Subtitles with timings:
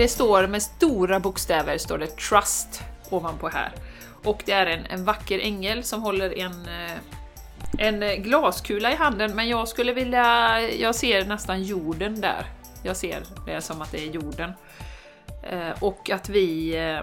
[0.00, 3.72] det står med stora bokstäver står det Trust ovanpå här.
[4.24, 6.98] Och det är en, en vacker ängel som håller en, eh,
[7.78, 10.60] en glaskula i handen, men jag skulle vilja...
[10.70, 12.46] Jag ser nästan jorden där.
[12.82, 14.52] Jag ser det som att det är jorden.
[15.50, 16.76] Eh, och att vi...
[16.76, 17.00] Eh,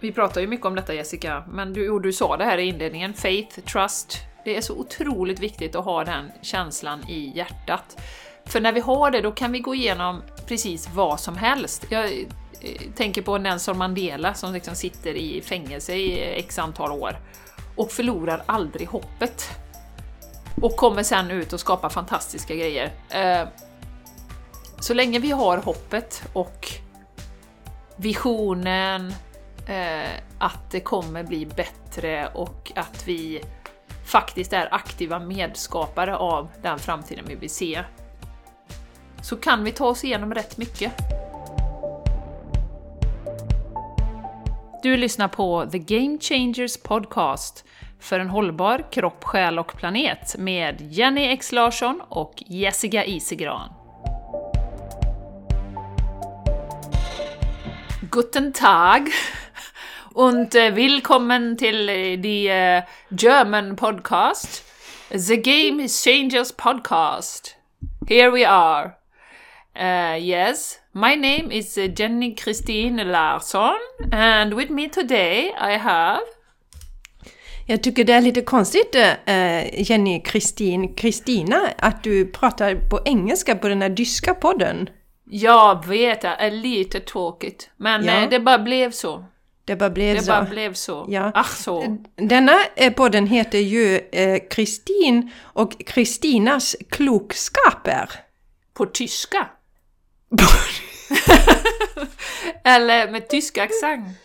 [0.00, 2.62] vi pratar ju mycket om detta Jessica, men du, och du sa det här i
[2.62, 4.18] inledningen, faith, trust.
[4.44, 7.96] Det är så otroligt viktigt att ha den känslan i hjärtat.
[8.50, 11.86] För när vi har det, då kan vi gå igenom precis vad som helst.
[11.88, 17.18] Jag eh, tänker på Nelson Mandela som liksom sitter i fängelse i x antal år
[17.76, 19.50] och förlorar aldrig hoppet.
[20.62, 22.92] Och kommer sen ut och skapar fantastiska grejer.
[23.10, 23.48] Eh,
[24.80, 26.68] så länge vi har hoppet och
[27.96, 29.14] visionen,
[29.66, 33.42] eh, att det kommer bli bättre och att vi
[34.04, 37.84] faktiskt är aktiva medskapare av den framtiden vi vill se,
[39.22, 40.92] så kan vi ta oss igenom rätt mycket.
[44.82, 47.64] Du lyssnar på The Game Changers Podcast
[48.00, 53.68] för en hållbar kropp, själ och planet med Jenny X Larsson och Jessica Isegran.
[58.10, 59.08] Guten Tag
[60.14, 64.64] und eh, willkommen till eh, the die eh, German podcast,
[65.08, 67.56] The Game Changers Podcast.
[68.08, 68.99] Here we are.
[69.76, 73.78] Uh, yes, my name is uh, Jenny Christine Larsson,
[74.12, 76.20] and with me today I have
[77.66, 78.94] Jag tycker det är lite konstigt,
[79.26, 84.88] eh, Jenny Kristin, Kristina, att du pratar på engelska på den här dyska podden.
[85.24, 88.22] Jag vet, det är lite tråkigt, men Ja.
[88.22, 89.24] eh, det bara blev så.
[89.64, 90.30] Det bara blev Det så.
[90.32, 91.06] bara blev så.
[91.08, 91.32] Ja.
[91.34, 91.96] Ach så.
[92.16, 92.58] Denna
[92.96, 98.10] podden heter ju eh, Kristin och Kristinas klokskaper.
[98.74, 99.46] På tyska.
[102.64, 104.08] Eller med tysk accent.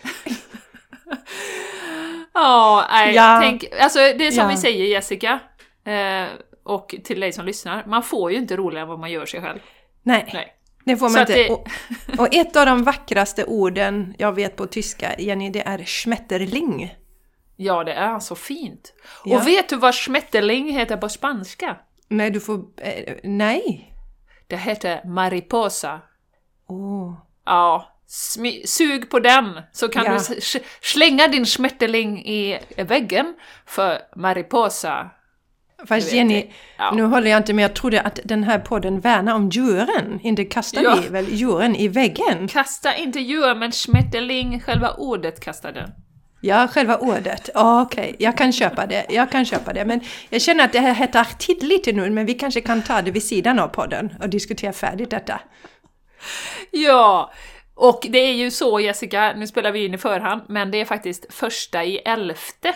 [2.34, 3.40] Ja, nej, Ja.
[3.44, 4.48] tänk, alltså det är som Ja.
[4.50, 5.40] vi säger Jessica,
[5.86, 6.26] eh,
[6.64, 9.42] och till dig som lyssnar, man får ju inte roligare än vad man gör sig
[9.42, 9.60] själv.
[10.04, 10.54] Nej, Nej.
[10.86, 11.44] det får Så man att inte.
[11.44, 11.68] det- Och,
[12.20, 16.96] och ett av de vackraste orden jag vet på tyska, Jenny, det är schmetterling.
[17.56, 18.94] Ja, det är så fint.
[19.26, 19.36] Ja.
[19.38, 21.76] Och vet du vad schmetterling heter på spanska?
[22.08, 22.56] Nej, du får...
[22.82, 23.92] Eh, nej.
[24.56, 26.02] Det heter mariposa.
[26.68, 27.14] Åh.
[27.46, 27.88] Ja,
[28.66, 30.12] sug på den så kan Ja.
[30.30, 33.34] du slänga din schmetterling i väggen
[33.66, 35.10] för mariposa.
[35.88, 36.46] Fast Jenny.
[36.78, 36.92] Ja.
[36.92, 37.64] nu håller jag inte med.
[37.64, 40.20] Jag trodde att den här podden värnar om djuren.
[40.24, 40.98] Inte kastar Ja.
[41.04, 42.48] vi väl djuren i väggen?
[42.48, 45.90] Kasta inte djur, men schmetterling, själva ordet kasta den.
[46.46, 47.50] Ja, själva ordet.
[47.56, 49.06] Oh, Okej, jag kan köpa det.
[49.10, 49.86] Jag kan köpa det.
[49.86, 53.02] Men jag känner att det här hettar till lite nu, men vi kanske kan ta
[53.02, 55.40] det vid sidan av podden och diskutera färdigt detta.
[56.72, 57.32] Ja,
[57.76, 60.86] och det är ju så Jessica, nu spelar vi in i förhand, men det är
[60.86, 62.76] faktiskt första i elfte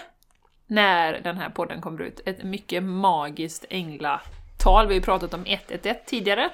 [0.67, 2.21] när den här podden kommer ut.
[2.25, 4.87] Ett mycket magiskt änglatal.
[4.87, 6.49] Vi har ju pratat om 111 tidigare.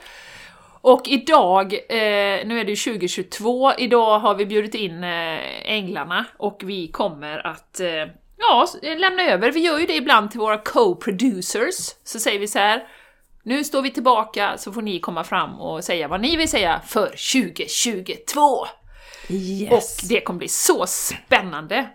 [0.87, 5.39] Och idag, eh, nu är det ju 2022, idag har vi bjudit in eh,
[5.71, 7.87] änglarna och vi kommer att eh,
[8.37, 12.59] ja, lämna över, vi gör ju det ibland till våra co-producers, så säger vi så
[12.59, 12.87] här
[13.43, 16.81] nu står vi tillbaka så får ni komma fram och säga vad ni vill säga
[16.87, 18.65] för 2022!
[19.29, 19.71] Yes!
[19.71, 21.89] Och det kommer bli så spännande!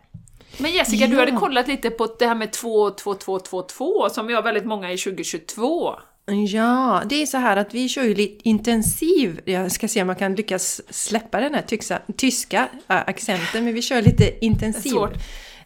[0.58, 1.20] Men Jessica, du Ja.
[1.20, 5.94] hade kollat lite på det här med 22222 som vi har väldigt många i 2022.
[6.30, 10.08] Ja, det är så här att vi kör ju lite intensiv, jag ska se om
[10.08, 14.96] jag kan lyckas släppa den här tyska, tyska äh, accenten, men vi kör lite intensiv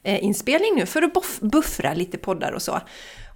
[0.03, 2.81] eh, inspelning nu för att buff, buffra lite poddar och så.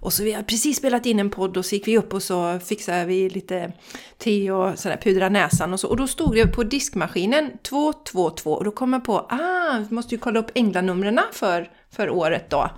[0.01, 2.23] Och så vi har precis spelat in en podd och så gick vi upp och
[2.23, 3.71] så fixade vi lite
[4.17, 5.87] te och sådär, pudra näsan och så.
[5.87, 10.15] Och då stod det på diskmaskinen 222 och då kom jag på, ah, vi måste
[10.15, 12.69] ju kolla upp änglanumren för, för året då.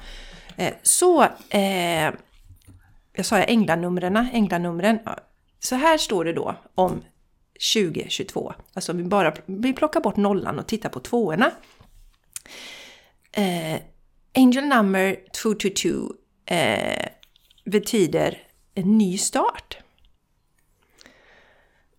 [0.57, 2.11] Eh, så eh,
[3.13, 4.99] jag sa jag änglanumren, änglanumren.
[5.05, 5.17] Ja.
[5.59, 7.01] Så här står det då om
[7.73, 8.53] 2022.
[8.73, 11.51] Alltså vi bara vi plockar bort nollan och tittar på tvåorna.
[13.31, 13.81] Eh,
[14.35, 16.13] angel number 222
[16.45, 17.05] eh,
[17.65, 18.37] betyder
[18.75, 19.77] en ny start.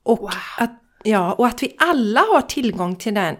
[0.02, 0.30] Och, Wow.
[0.58, 3.36] att, ja, och att vi alla har tillgång till den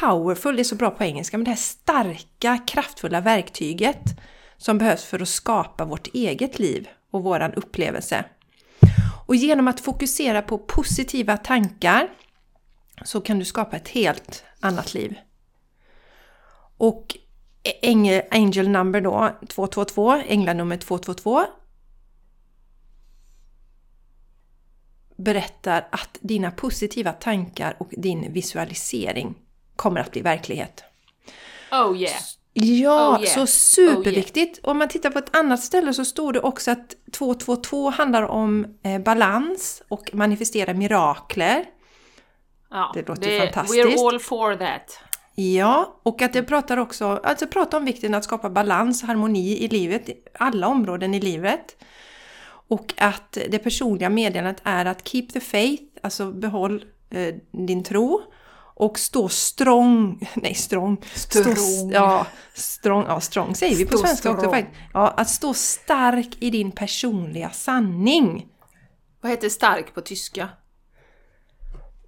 [0.00, 4.02] powerful, det är så bra på engelska, men det här starka, kraftfulla verktyget
[4.62, 8.24] som behövs för att skapa vårt eget liv och våran upplevelse.
[9.26, 12.08] Och genom att fokusera på positiva tankar
[13.04, 15.18] så kan du skapa ett helt annat liv.
[16.76, 17.16] Och
[18.30, 21.44] Angel, number då, 222, änglanummer 222
[25.16, 29.34] berättar att dina positiva tankar och din visualisering
[29.76, 30.84] kommer att bli verklighet.
[31.72, 32.22] Oh yeah!
[32.52, 33.34] Ja, Oh yeah.
[33.34, 34.60] så superviktigt!
[34.62, 38.66] Om man tittar på ett annat ställe så står det också att 222 handlar om
[38.82, 41.64] eh, balans och manifestera mirakler.
[42.70, 43.84] Ja, Det låter ju fantastiskt.
[43.84, 44.98] We're all for that.
[45.34, 49.58] Ja, och att det pratar också alltså pratar om vikten att skapa balans och harmoni
[49.64, 51.76] i livet, alla områden i livet.
[52.68, 57.34] Och att det personliga meddelandet är att keep the faith, alltså behåll eh,
[57.66, 58.22] din tro.
[58.74, 61.56] Och stå strong, nej strong, Strong.
[61.56, 64.54] Stå, ja, strong, ja strong säger vi på Stå svenska också strong.
[64.54, 64.80] faktiskt.
[64.92, 68.46] Ja, att stå stark i din personliga sanning.
[69.20, 70.48] Vad heter stark på tyska?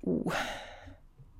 [0.03, 0.33] Oh.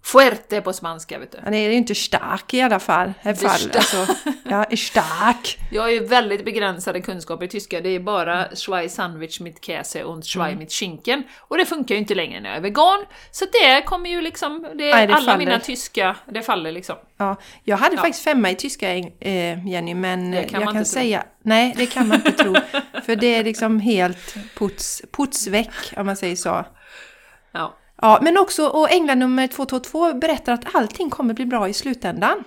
[0.05, 1.39] Fuerte på spanska, vet du.
[1.45, 3.13] Ja, det är ju inte stark i alla fall.
[3.23, 3.37] I fall.
[3.59, 3.77] stark.
[3.77, 4.07] Alltså,
[4.45, 5.59] ja, är stark.
[5.71, 7.81] Jag har ju väldigt begränsade kunskaper i tyska.
[7.81, 10.59] Det är bara Schwei Sandwich mit Käse och Schwei Mm.
[10.59, 11.23] mit Schinken.
[11.39, 13.05] Och det funkar ju inte längre när jag är vegan.
[13.31, 14.63] Så det kommer ju liksom...
[14.63, 15.39] Det, Nej, det alla faller.
[15.39, 16.97] mina tyska, det faller liksom.
[17.17, 18.01] Ja, jag hade Ja.
[18.03, 20.85] faktiskt femma i tyska, eh, Jenny, men kan jag kan tro.
[20.85, 21.25] säga...
[21.43, 22.55] Nej, det kan man inte tro.
[23.07, 26.65] För det är liksom helt puts, putsväck, om man säger så.
[27.53, 27.77] Ja.
[28.05, 32.45] Ja, men också, och ängla nummer 222 berättar att allting kommer bli bra i slutändan.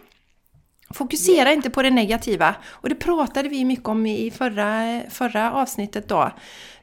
[0.89, 2.55] Fokusera inte på det negativa.
[2.65, 6.31] Och det pratade vi mycket om i förra, förra avsnittet då.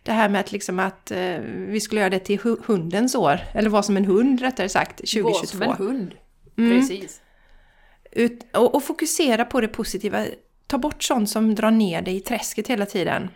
[0.03, 1.39] Det här med att, liksom att eh,
[1.69, 3.41] vi skulle göra det till hu- hundens år.
[3.55, 5.47] Eller vara som en hund rättare sagt, Var 2022.
[5.47, 6.15] som en hund.
[6.59, 6.81] Mm.
[6.81, 7.21] Precis.
[8.13, 10.27] Ut, och, och fokusera på det positiva.
[10.67, 13.29] Ta bort sånt som drar ner dig i träsket hela tiden.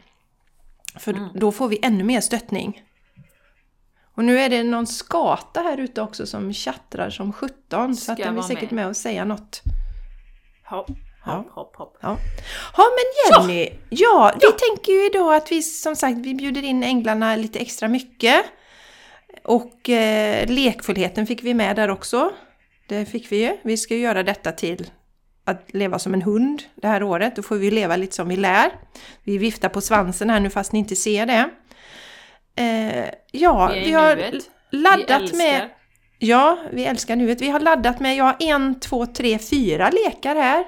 [0.99, 1.29] För Mm.
[1.35, 2.83] då får vi ännu mer stöttning.
[4.19, 8.19] Och nu är det någon skata här ute också som tjattrar som 17 så att
[8.19, 8.73] den vara säkert med.
[8.73, 9.63] med och säga något.
[10.65, 10.87] Hopp,
[11.27, 11.33] Ja.
[11.33, 11.99] hopp, hopp, hopp.
[12.01, 12.17] Ja,
[12.77, 13.71] ja men Jenny!
[13.89, 17.89] Ja, vi tänker ju idag att vi som sagt vi bjuder in änglarna lite extra
[17.89, 18.45] mycket.
[19.45, 22.31] Och eh, lekfullheten fick vi med där också.
[22.89, 23.57] Det fick vi ju.
[23.63, 24.91] Vi ska göra detta till
[25.45, 27.37] att leva som en hund det här året.
[27.37, 28.71] Då får vi leva lite som vi lär.
[29.25, 31.51] Vi viftar på svansen här nu fast ni inte ser det.
[32.59, 34.51] Eh, ja, Vi vi har nuet.
[34.71, 35.71] laddat Vi med...
[36.21, 37.41] Ja, vi älskar nuet.
[37.41, 40.65] Vi har laddat med, jag har en, två, tre, fyra lekar här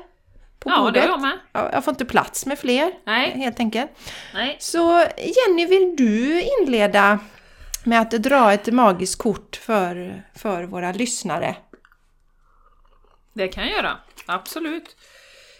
[0.61, 1.03] på Ja, det bordet.
[1.03, 1.39] har jag med.
[1.53, 3.31] Ja, Jag får inte plats med fler, Nej.
[3.31, 3.91] helt enkelt.
[4.35, 4.57] Nej.
[4.61, 7.19] Så Jenny, vill du inleda
[7.85, 11.57] med att dra ett magiskt kort för, för våra lyssnare?
[13.33, 13.97] Det kan jag göra,
[14.27, 14.97] absolut.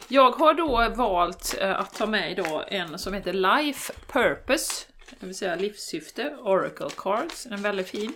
[0.09, 4.87] Jag har då valt eh, att ta med idag en som heter Life Purpose,
[5.21, 7.47] det vill säga livssyfte, Oracle Cards.
[7.47, 8.13] En väldigt fin.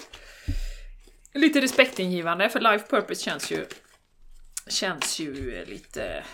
[1.35, 3.67] Lite respektingivande, för Life Purpose känns ju,
[4.69, 6.25] känns ju lite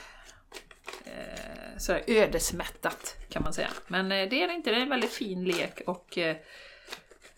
[1.04, 3.70] eh, sådär ödesmättat kan man säga.
[3.88, 6.36] Men eh, det är det inte, det är en väldigt fin lek och eh,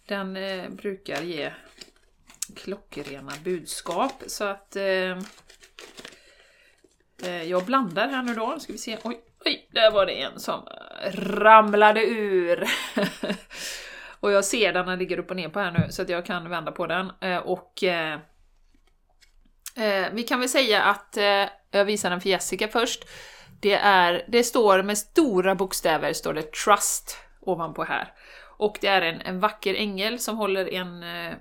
[0.07, 1.53] den eh, brukar ge
[2.57, 4.23] klockrena budskap.
[4.27, 5.19] Så att eh,
[7.23, 8.99] Eh, Jag blandar här nu då, ska vi se.
[9.05, 10.67] Oj, oj, där var det en som
[11.15, 12.65] ramlade ur.
[14.21, 16.27] och jag ser den, den ligger upp och ner på här nu, så att jag
[16.27, 17.13] kan vända på den.
[17.21, 18.15] Eh, Och eh,
[19.77, 23.05] eh, vi kan väl säga att, eh, jag visar den för Jessica först.
[23.61, 28.13] Det, är, det står med stora bokstäver, står det Trust ovanpå här.
[28.57, 31.35] Och det är en, en vacker ängel som håller en eh,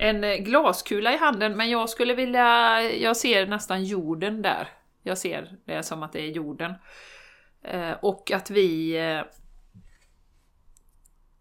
[0.00, 2.82] en glaskula i handen, men jag skulle vilja...
[2.82, 4.68] Jag ser nästan jorden där.
[5.02, 6.74] Jag ser det som att det är jorden.
[7.64, 8.96] Eh, och att vi...
[8.96, 9.22] Eh,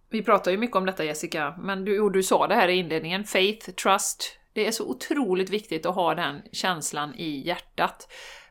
[0.10, 3.24] vi pratar ju mycket om detta Jessica, men du, du sa det här i inledningen,
[3.24, 4.40] faith, trust.
[4.54, 8.08] Det är så otroligt viktigt att ha den känslan i hjärtat.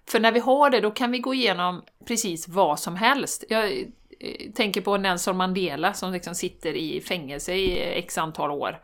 [0.08, 3.44] För när vi har det, då kan vi gå igenom precis vad som helst.
[3.48, 8.82] Jag eh, tänker på Nelson Mandela som liksom sitter i fängelse i x antal år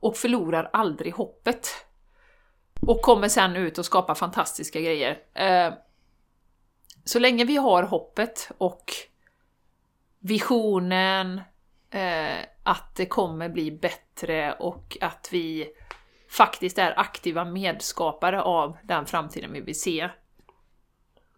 [0.00, 1.68] och förlorar aldrig hoppet.
[2.86, 5.18] Och kommer sen ut och skapar fantastiska grejer.
[5.34, 5.72] Eh,
[7.04, 8.92] så länge vi har hoppet och
[10.18, 11.40] visionen,
[11.90, 15.68] eh, att det kommer bli bättre och att vi
[16.28, 20.08] faktiskt är aktiva medskapare av den framtiden vi vill se,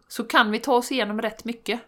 [0.08, 1.80] så kan vi ta oss igenom rätt mycket.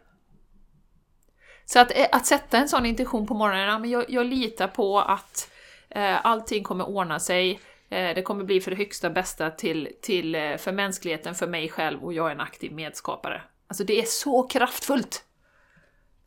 [1.64, 4.68] Så att, eh, att sätta en sån intention på morgonen, ja, men jag, jag litar
[4.68, 5.50] på att
[5.88, 10.34] eh, allting kommer ordna sig, eh, det kommer bli för det högsta bästa till, till,
[10.34, 13.42] eh, för mänskligheten, för mig själv och jag är en aktiv medskapare.
[13.66, 15.24] Alltså det är så kraftfullt!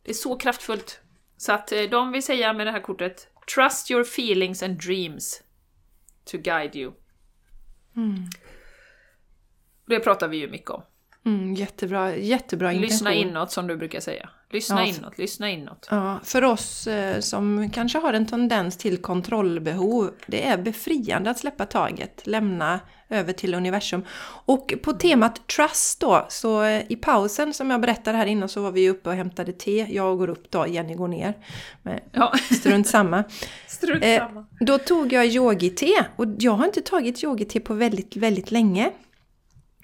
[0.02, 1.00] Det är så kraftfullt.
[1.36, 5.42] Så att eh, de vill säga med det här kortet Trust your feelings and dreams
[6.24, 6.92] to guide you.
[9.86, 10.82] Det pratar vi ju mycket om.
[11.26, 12.90] Mm, jättebra, jättebra intention.
[12.90, 14.28] Lyssna inåt som du brukar säga.
[14.52, 14.94] Lyssna Ja.
[14.94, 15.88] inåt, lyssna inåt.
[15.90, 21.38] Ja, för oss eh, som kanske har en tendens till kontrollbehov, det är befriande att
[21.38, 24.04] släppa taget, lämna över till universum.
[24.44, 28.62] Och på temat trust då, så eh, i pausen som jag berättade här innan så
[28.62, 29.86] var vi uppe och hämtade te.
[29.90, 31.34] Jag går upp då, Jenny går ner.
[31.82, 33.24] Men Ja, strunt samma.
[33.66, 34.46] strunt Eh, samma.
[34.60, 38.90] Då tog jag yogi-te och jag har inte tagit yogi-te på väldigt, väldigt länge.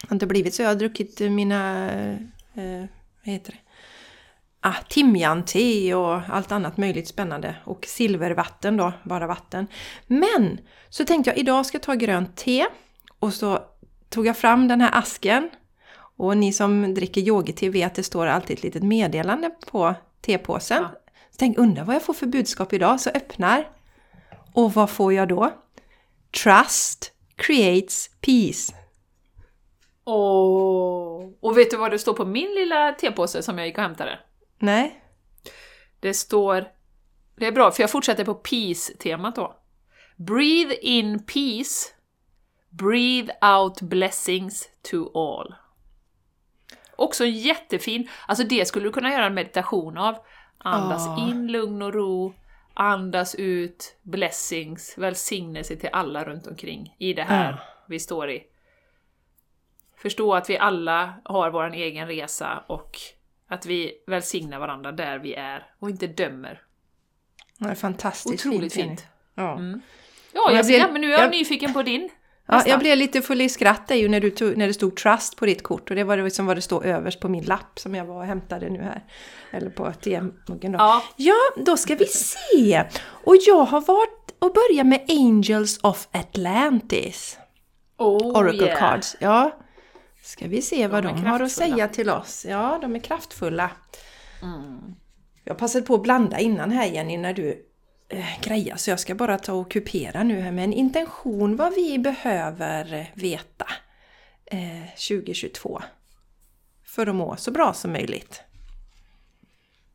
[0.07, 0.63] Det har inte blivit så.
[0.63, 1.91] Jag har druckit mina,
[2.55, 2.85] eh,
[3.25, 3.59] vad heter det?
[4.61, 7.57] Ah, timjante och allt annat möjligt spännande.
[7.65, 9.67] Och silvervatten då, bara vatten.
[10.07, 10.59] Men
[10.89, 12.67] så tänkte jag idag ska jag ta grönt te.
[13.19, 13.59] Och så
[14.09, 15.51] tog jag fram den här asken.
[16.17, 20.83] Och ni som dricker yogi-te vet att det står alltid ett litet meddelande på tepåsen.
[20.83, 21.01] Ja.
[21.31, 23.01] Så tänkte undrar vad jag får för budskap idag.
[23.01, 23.69] Så öppnar.
[24.53, 25.53] Och vad får jag då?
[26.45, 28.73] Trust creates peace.
[30.07, 31.31] Åh.
[31.41, 34.19] Och vet du vad det står på min lilla tepåse som jag gick och hämtade?
[34.59, 35.03] Nej?
[36.01, 36.69] Det står...
[37.37, 39.57] Det är bra, för jag fortsätter på peace-temat då.
[40.17, 41.89] Breathe in peace.
[42.71, 45.55] Breathe out blessings to all.
[46.97, 48.09] Också jättefin.
[48.29, 50.17] Alltså det skulle du kunna göra en meditation av.
[50.59, 51.29] Andas Ah.
[51.29, 52.35] in lugn och ro.
[52.75, 57.59] Andas ut blessings, välsignelse till alla runt omkring i det här Ah.
[57.89, 58.43] vi står i.
[59.99, 62.99] Förstå att vi alla har vår egen resa och
[63.49, 66.63] att vi välsignar varandra där vi är och inte dömer.
[67.59, 68.89] Det är fantastiskt Otroligt Jenny.
[68.89, 69.07] fint.
[69.35, 69.53] Ja.
[69.53, 69.81] Mm.
[70.33, 72.09] Ja, jag blev- men nu är jag jag- nyfiken på din.
[72.49, 74.97] Ja, jag blev lite full i skratt där ju när, du tog, när det stod
[74.97, 77.45] trust på ditt kort och det var det som vad det står överst på min
[77.45, 79.05] lapp som jag var och hämtade nu här.
[79.51, 80.79] Eller på TM-muggen då.
[80.79, 82.85] Ja, Ja, då ska vi se!
[83.07, 87.39] Och jag har varit och börjat med Angels of Atlantis.
[87.99, 88.79] oh, Oracle yeah.
[88.79, 89.17] Cards.
[89.21, 89.51] Ja.
[90.27, 92.47] Ska vi se vad De de, har att säga till oss.
[92.49, 93.71] Ja, de är kraftfulla.
[94.43, 94.95] Mm.
[95.45, 97.67] Jag passade på att blanda innan här Jenny när du
[98.09, 101.75] eh, grejar så jag ska bara ta och kupera nu här med en intention vad
[101.75, 103.67] vi behöver eh, veta
[104.45, 105.83] eh, 2022.
[106.85, 108.43] För att må så bra som möjligt.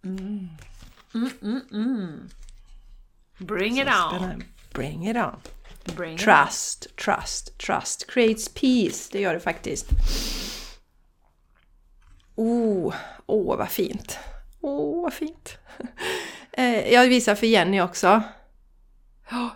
[0.03, 0.49] Mm,
[1.13, 2.29] mm, mm.
[3.37, 4.17] Bring it on!
[4.17, 4.45] Spännande.
[4.73, 5.39] Bring it on.
[5.85, 9.09] It Trust, trust, trust creates peace.
[9.11, 9.87] Det gör det faktiskt.
[12.35, 12.93] Oh,
[13.25, 14.19] åh vad fint.
[14.61, 15.57] Åh, vad fint.
[16.53, 18.21] Eh, Jag visar för Jenny också.
[19.31, 19.49] on.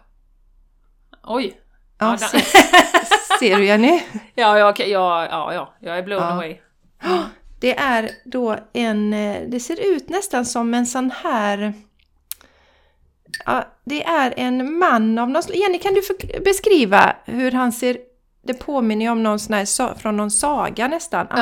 [1.23, 1.61] Oj!
[1.97, 2.39] Ja, Ja, se,
[3.39, 4.03] ser du Jenny?
[4.35, 6.29] Ja, ja, okej, ja, ja, ja, jag är blown Ja.
[6.33, 6.57] away.
[7.59, 11.73] Det är då en, eh, det ser ut nästan som en sån här...
[13.45, 15.41] Ja, det är en man av någon.
[15.53, 17.97] Jenny, kan du för- beskriva hur han ser...
[18.47, 21.27] Det påminner ju om någon sån här, från någon saga nästan.
[21.29, 21.37] Ja,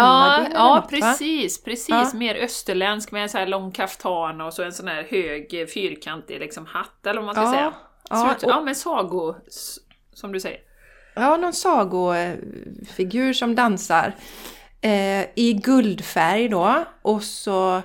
[0.53, 0.87] ja något, va?
[0.89, 1.89] precis, precis.
[1.89, 2.11] Ja.
[2.13, 5.67] Mer österländsk med en sån här lång kaftan och så en sån här hög eh,
[5.67, 7.73] fyrkantig liksom hatt eller vad man ska Ja, säga.
[8.09, 9.35] ja, och- ja, men sago,
[10.13, 10.59] som du säger.
[11.15, 14.13] Ja, någon sagofigur som dansar.
[14.81, 16.83] Eh, I guldfärg då.
[17.01, 17.81] Och så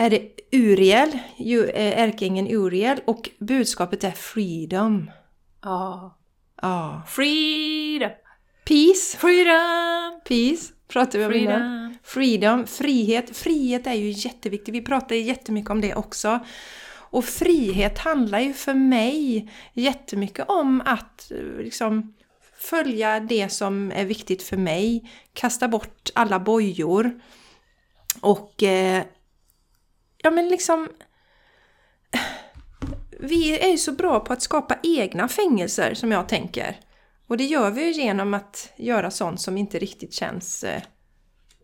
[0.00, 1.08] är det Uriel,
[1.74, 3.00] eh, ärkeängeln Uriel.
[3.04, 5.10] Och budskapet är freedom.
[5.62, 6.18] Ja.
[6.62, 7.02] Ja.
[7.08, 8.10] Freedom!
[8.64, 9.16] Peace.
[9.18, 10.20] Freedom!
[10.28, 11.60] Peace pratade vi om innan.
[11.60, 11.96] Freedom!
[12.02, 13.36] Freedom, frihet.
[13.36, 14.74] Frihet är ju jätteviktigt.
[14.74, 16.40] Vi pratar jättemycket om det också.
[16.92, 22.14] Och frihet handlar ju för mig jättemycket om att eh, liksom
[22.58, 25.10] följa det som är viktigt för mig.
[25.32, 27.20] Kasta bort alla bojor.
[28.20, 29.04] Och eh,
[30.22, 30.88] ja men liksom
[33.20, 36.76] vi är ju så bra på att skapa egna fängelser som jag tänker.
[37.28, 40.82] Och det gör vi ju genom att göra sånt som inte riktigt känns eh,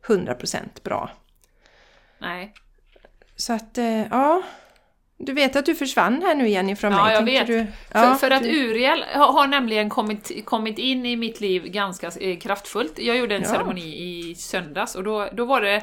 [0.06, 1.10] 100% bra.
[2.18, 2.54] Nej.
[3.36, 4.42] Så att, eh, ja.
[5.18, 7.14] Du vet att du försvann här nu Jenny från Ja, mig.
[7.14, 7.46] jag vet.
[7.46, 11.40] Du, För, ja, för att du, Uriel har, har nämligen kommit, kommit in i mitt
[11.40, 12.98] liv ganska eh, kraftfullt.
[12.98, 13.48] Jag gjorde en Ja.
[13.48, 13.98] ceremoni
[14.30, 15.82] i söndags och då, då var det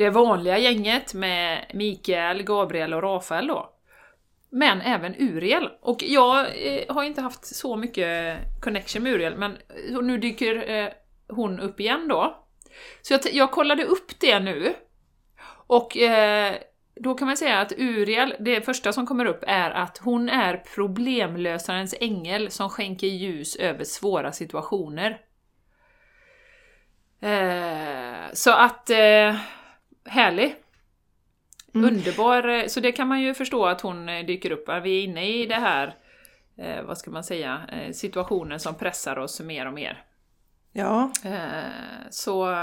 [0.00, 3.70] det vanliga gänget med Mikael, Gabriel och Rafael då.
[4.50, 5.68] Men även Uriel.
[5.80, 10.70] Och jag eh, har inte haft så mycket connection med Uriel, men eh, nu dyker
[10.70, 10.88] eh,
[11.28, 12.46] hon upp igen då.
[13.02, 14.74] Så jag, jag kollade upp det nu.
[15.66, 16.54] Och eh,
[16.94, 20.56] då kan man säga att Uriel, det första som kommer upp är att hon är
[20.74, 25.20] problemlösarens ängel som skänker ljus över svåra situationer.
[27.20, 29.34] Eh, så att, eh,
[30.04, 30.56] härlig.
[31.74, 31.88] Mm.
[31.88, 34.68] Underbar, eh, så det kan man ju förstå att hon eh, dyker upp.
[34.82, 35.96] Vi är inne i det här,
[36.58, 40.04] eh, vad ska man säga, eh, situationen som pressar oss mer och mer.
[40.72, 42.54] ja, Eh, så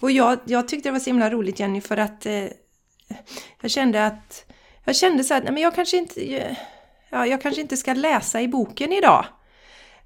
[0.00, 2.26] Och jag, jag tyckte det var så himla roligt Jenny för att
[3.60, 4.52] jag kände att
[4.84, 6.56] jag kände så att nej, men jag kanske inte
[7.10, 9.24] ja, jag kanske inte ska läsa i boken idag.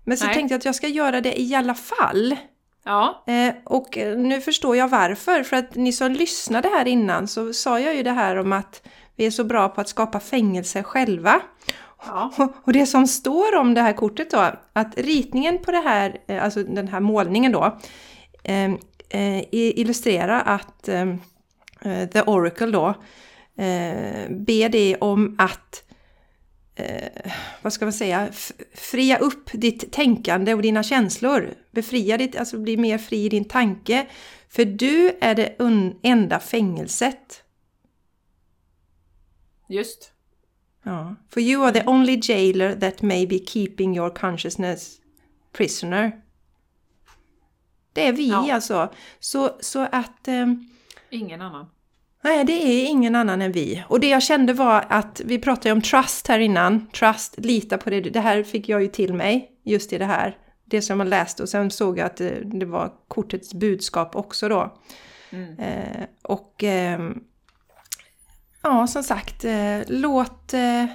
[0.04, 0.35] Men så Nej.
[0.35, 2.37] tänkte jag att jag ska göra det i alla fall.
[2.85, 5.43] Ja, Eh, och nu förstår jag varför.
[5.43, 8.83] För att ni som lyssnade här innan så sa jag ju det här om att
[9.17, 11.41] vi är så bra på att skapa fängelse själva.
[12.07, 12.31] ja.
[12.64, 16.45] Och det som står om det här kortet då, att ritningen på det här, eh,
[16.45, 17.79] alltså den här målningen då,
[18.45, 18.73] eh,
[19.09, 20.88] eh, illustrerar att
[22.12, 22.95] The Oracle då
[24.29, 25.84] ber dig om att
[26.75, 28.33] eh, vad ska man säga,
[28.75, 31.54] fria upp ditt tänkande och dina känslor.
[31.71, 34.07] Befria ditt, alltså bli mer fri i din tanke.
[34.49, 35.57] För du är det
[36.02, 37.40] enda fängelset.
[39.69, 40.11] just.
[40.83, 41.14] Ja.
[41.31, 45.00] For you are the only jailer that may be keeping your consciousness
[45.52, 46.21] prisoner.
[47.93, 48.54] Det är vi Ja.
[48.54, 48.93] alltså.
[49.21, 50.28] Så, så att...
[50.28, 50.69] ehm,
[51.11, 51.66] Ingen annan.
[52.25, 53.85] Nej, det är ingen annan än vi.
[53.88, 56.87] Och det jag kände var att vi pratade om trust här innan.
[56.87, 58.00] Trust, lita på det.
[58.00, 60.37] Det här fick jag ju till mig, just i det här.
[60.64, 64.49] Det som jag läste och sen såg jag att det, det var kortets budskap också
[64.49, 64.78] då.
[65.31, 65.59] Mm.
[65.59, 67.21] Eh, och ehm,
[68.62, 70.54] ja, som sagt, eh, låt...
[70.54, 70.87] Eh,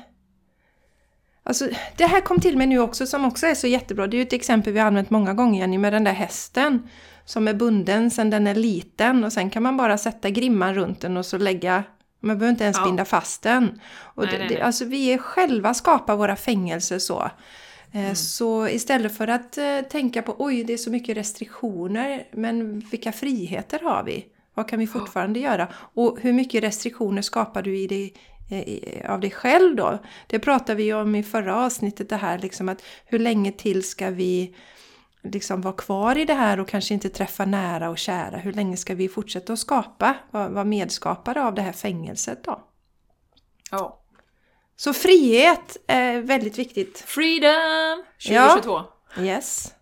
[1.43, 4.07] alltså, det här kom till mig nu också som också är så jättebra.
[4.07, 6.89] Det är ju ett exempel vi har använt många gånger Jenny, med den där hästen
[7.29, 11.01] som är bunden sen den är liten och sen kan man bara sätta grimman runt
[11.01, 11.83] den och så lägga
[12.19, 12.83] man behöver inte ens Ja.
[12.85, 13.81] binda fast den.
[13.99, 14.61] Och Nej, det, nej, nej.
[14.61, 17.29] alltså vi är själva skapar våra fängelser så.
[17.91, 22.79] Eh, Så istället för att eh, tänka på oj, det är så mycket restriktioner, men
[22.79, 24.25] vilka friheter har vi?
[24.53, 25.67] Vad kan vi fortfarande göra?
[25.73, 28.13] Och hur mycket restriktioner skapar du i dig,
[28.49, 29.97] eh, av dig själv då?
[30.27, 34.09] Det pratade vi om i förra avsnittet, det här liksom att hur länge till ska
[34.09, 34.55] vi
[35.23, 38.37] liksom vara kvar i det här och kanske inte träffa nära och kära?
[38.37, 42.63] Hur länge ska vi fortsätta att skapa, vara medskapare av det här fängelset då?
[43.71, 44.01] Ja.
[44.75, 47.03] Så frihet är väldigt viktigt.
[47.07, 48.81] Freedom 2022.
[49.19, 49.73] Yes.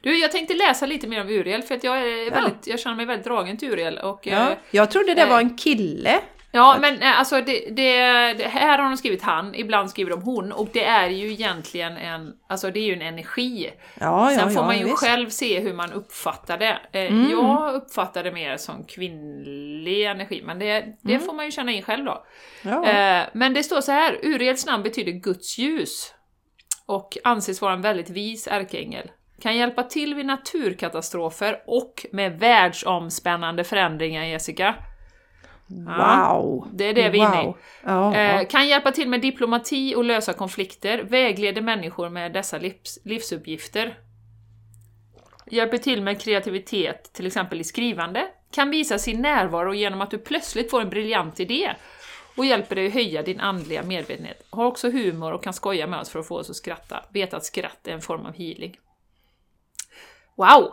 [0.00, 2.96] Du, jag tänkte läsa lite mer om Uriel för att jag, är väldigt, jag känner
[2.96, 3.98] mig väldigt dragen till Uriel.
[3.98, 6.20] Och, Ja, eh, jag trodde det eh, var en kille.
[6.56, 7.98] Ja, men eh, alltså det, det,
[8.34, 11.96] det, här har de skrivit han, ibland skriver de hon, och det är ju egentligen
[11.96, 13.70] en, alltså det är ju en energi.
[14.00, 14.98] Ja, ja, Sen får ja, man ju visst.
[14.98, 16.78] själv se hur man uppfattar det.
[16.92, 17.30] Eh, Mm.
[17.30, 21.82] Jag uppfattar det mer som kvinnlig energi, men det, det får man ju känna in
[21.82, 22.24] själv då.
[22.64, 22.82] Mm.
[22.82, 22.90] Ja.
[22.90, 26.14] Eh, men det står så här, Uriels namn betyder Guds ljus
[26.86, 29.10] och anses vara en väldigt vis ärkeängel.
[29.40, 34.74] Kan hjälpa till vid naturkatastrofer och med världsomspännande förändringar, Jessica.
[35.66, 36.68] Wow!
[36.72, 37.46] Det är det vi är inne i.
[37.46, 37.58] Wow.
[37.84, 38.44] Ja, Eh, ja.
[38.44, 43.98] kan hjälpa till med diplomati och lösa konflikter, vägleder människor med dessa livs, livsuppgifter.
[45.46, 48.26] Hjälper till med kreativitet, till exempel i skrivande.
[48.50, 51.74] Kan visa sin närvaro genom att du plötsligt får en briljant idé
[52.36, 54.46] och hjälper dig att höja din andliga medvetenhet.
[54.50, 57.04] Har också humor och kan skoja med oss för att få oss att skratta.
[57.12, 58.76] Vet att skratt är en form av healing.
[60.36, 60.72] Wow!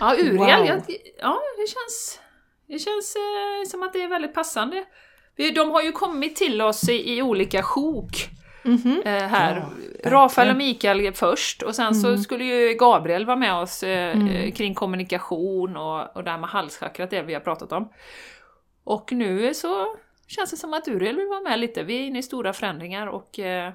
[0.00, 0.48] Ja, Uriel, Wow.
[0.48, 0.82] jag,
[1.18, 2.20] ja det känns,
[2.66, 4.84] det känns eh, som att det är väldigt passande.
[5.36, 8.28] Vi- De har ju kommit till oss i, i olika sjok
[8.62, 9.02] Mhm.
[9.04, 9.56] eh, här.
[10.02, 12.00] Ja, Rafael och Mikael först och sen Mm.
[12.00, 16.38] så skulle ju Gabriel vara med oss eh, eh, kring kommunikation och, och det här
[16.38, 17.88] med halschakrat, det vi har pratat om.
[18.84, 21.82] Och nu så känns det som att Uriel vill vara med lite.
[21.82, 23.72] Vi är inne i stora förändringar och eh,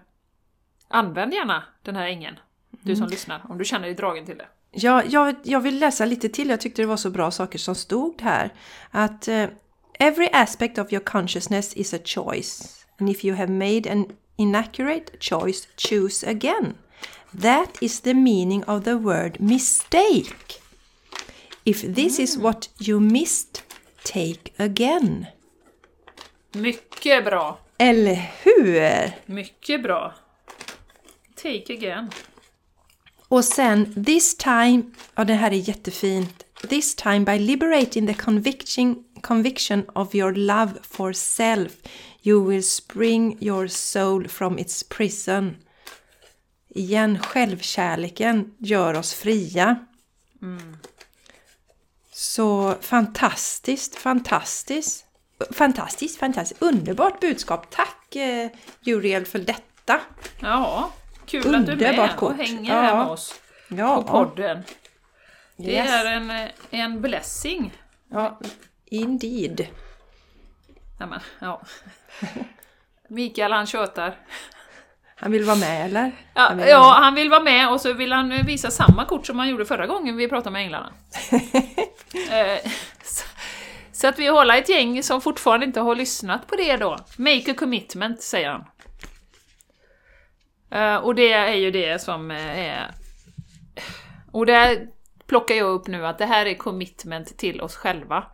[0.88, 2.96] använd gärna den här ängeln, du Mm.
[2.96, 4.48] som lyssnar, om du känner dig dragen till det.
[4.72, 6.50] Ja, jag, jag vill läsa lite till.
[6.50, 8.54] Jag tyckte det var så bra saker som stod här.
[8.92, 9.46] Att eh,
[10.00, 12.86] every aspect of your consciousness is a choice.
[13.00, 14.06] And if you have made an
[14.38, 16.74] inaccurate choice, choose again.
[17.42, 20.62] That is the meaning of the word mistake.
[21.64, 23.64] If this is what you missed,
[24.04, 25.26] take again.
[26.52, 27.60] Mycket bra!
[27.78, 29.12] Eller hur?
[29.26, 30.14] Mycket bra!
[31.36, 32.10] Take again.
[33.32, 34.84] Och sen this time,
[35.16, 36.44] och det här är jättefint.
[36.70, 41.72] This time by liberating the conviction, conviction of your love for self
[42.24, 45.56] you will spring your soul from its prison.
[46.70, 49.86] Igen, självkärleken gör oss fria.
[52.12, 55.06] Så fantastiskt, fantastiskt.
[55.52, 56.62] Fantastiskt, fantastiskt.
[56.62, 57.70] Underbart budskap.
[57.70, 58.50] Tack eh,
[59.26, 60.00] för detta.
[60.40, 60.92] Ja,
[61.32, 62.38] kul att du är med Underbart och kort.
[62.38, 62.82] hänger Ja.
[62.82, 63.36] här med oss
[63.68, 64.64] Ja, på podden.
[65.58, 65.90] Det Yes.
[65.92, 67.74] är en, en blessing.
[68.12, 68.40] ja
[68.86, 69.68] indeed.
[71.00, 71.62] Ja, men, ja.
[73.08, 74.16] Mikael han tjötar.
[75.16, 76.12] Han vill vara med eller?
[76.34, 79.26] Ja, Han vill ja, han vill vara med och så vill han visa samma kort
[79.28, 80.94] som han gjorde förra gången vi pratade med änglarna.
[82.32, 82.72] eh,
[83.92, 86.98] Så att vi håller ett gäng som fortfarande inte har lyssnat på det då.
[87.18, 88.64] Make a commitment, säger han.
[90.72, 92.92] Eh, och det är ju det som eh, är...
[94.32, 94.88] Och det
[95.28, 98.26] plockar jag upp nu att det här är commitment till oss själva.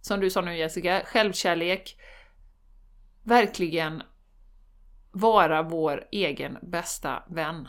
[0.00, 1.96] Som du sa nu Jessica, självkärlek.
[3.22, 4.02] Verkligen
[5.10, 7.68] vara vår egen bästa vän.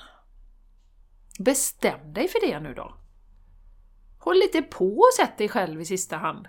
[1.40, 2.98] Bestäm dig för det nu då.
[4.20, 6.48] Håll lite på och sätt dig själv i sista hand.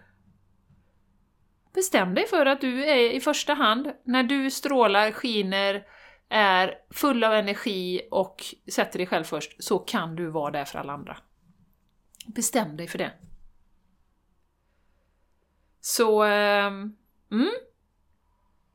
[1.74, 5.84] Bestäm dig för att du är i första hand, när du strålar, skiner,
[6.28, 10.78] är full av energi och sätter dig själv först, så kan du vara där för
[10.78, 11.16] alla andra.
[12.26, 13.12] Bestäm dig för det.
[15.80, 16.22] Så...
[16.22, 16.96] Ehm,
[17.30, 17.50] mm.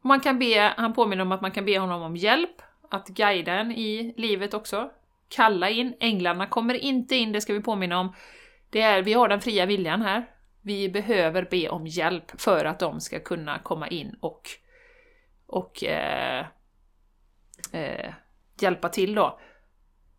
[0.01, 3.53] Man kan be, han påminner om att man kan be honom om hjälp, att guida
[3.53, 4.91] en i livet också.
[5.27, 8.15] Kalla in, änglarna kommer inte in, det ska vi påminna om.
[8.69, 10.29] Det är, vi har den fria viljan här.
[10.61, 14.41] Vi behöver be om hjälp för att de ska kunna komma in och,
[15.47, 16.45] och eh,
[17.73, 18.13] eh,
[18.62, 19.39] hjälpa till då.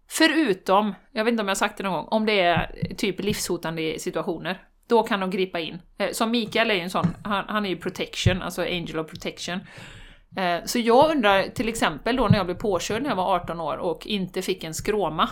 [0.08, 3.98] Förutom, jag vet inte om jag sagt det någon gång, om det är typ livshotande
[3.98, 4.62] situationer.
[4.88, 5.78] Då kan de gripa in.
[5.98, 9.10] Eh, som Mikael är ju en sån, han, han är ju protection, alltså angel of
[9.10, 9.60] protection.
[10.36, 13.60] Eh, så jag undrar till exempel då när jag blev påkörd när jag var 18
[13.60, 15.30] år och inte fick en skråma.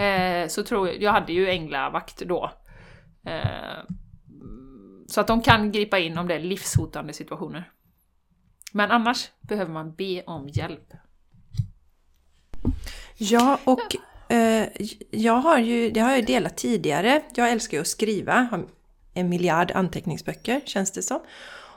[0.00, 2.52] Eh, så tror jag, jag hade ju änglavakt då.
[3.26, 3.94] Eh,
[5.08, 7.70] så att de kan gripa in om det är livshotande situationer.
[8.72, 10.92] Men annars behöver man be om hjälp.
[13.16, 13.96] Ja, och
[14.32, 14.68] eh,
[15.10, 17.22] jag har ju, det har jag delat tidigare.
[17.34, 18.64] Jag älskar ju att skriva, har
[19.14, 21.20] en miljard anteckningsböcker känns det som.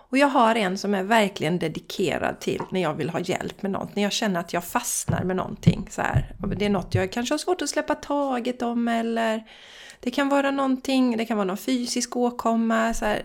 [0.10, 3.71] Och jag har en som är verkligen dedikerad till när jag vill ha hjälp med
[3.71, 3.95] något.
[3.95, 5.88] När jag känner att jag fastnar med någonting.
[5.89, 6.36] Så här.
[6.58, 9.43] Det är något jag kanske har svårt att släppa taget om eller
[9.99, 12.93] det kan vara någonting, det kan vara någon fysisk åkomma.
[12.93, 13.21] Så här.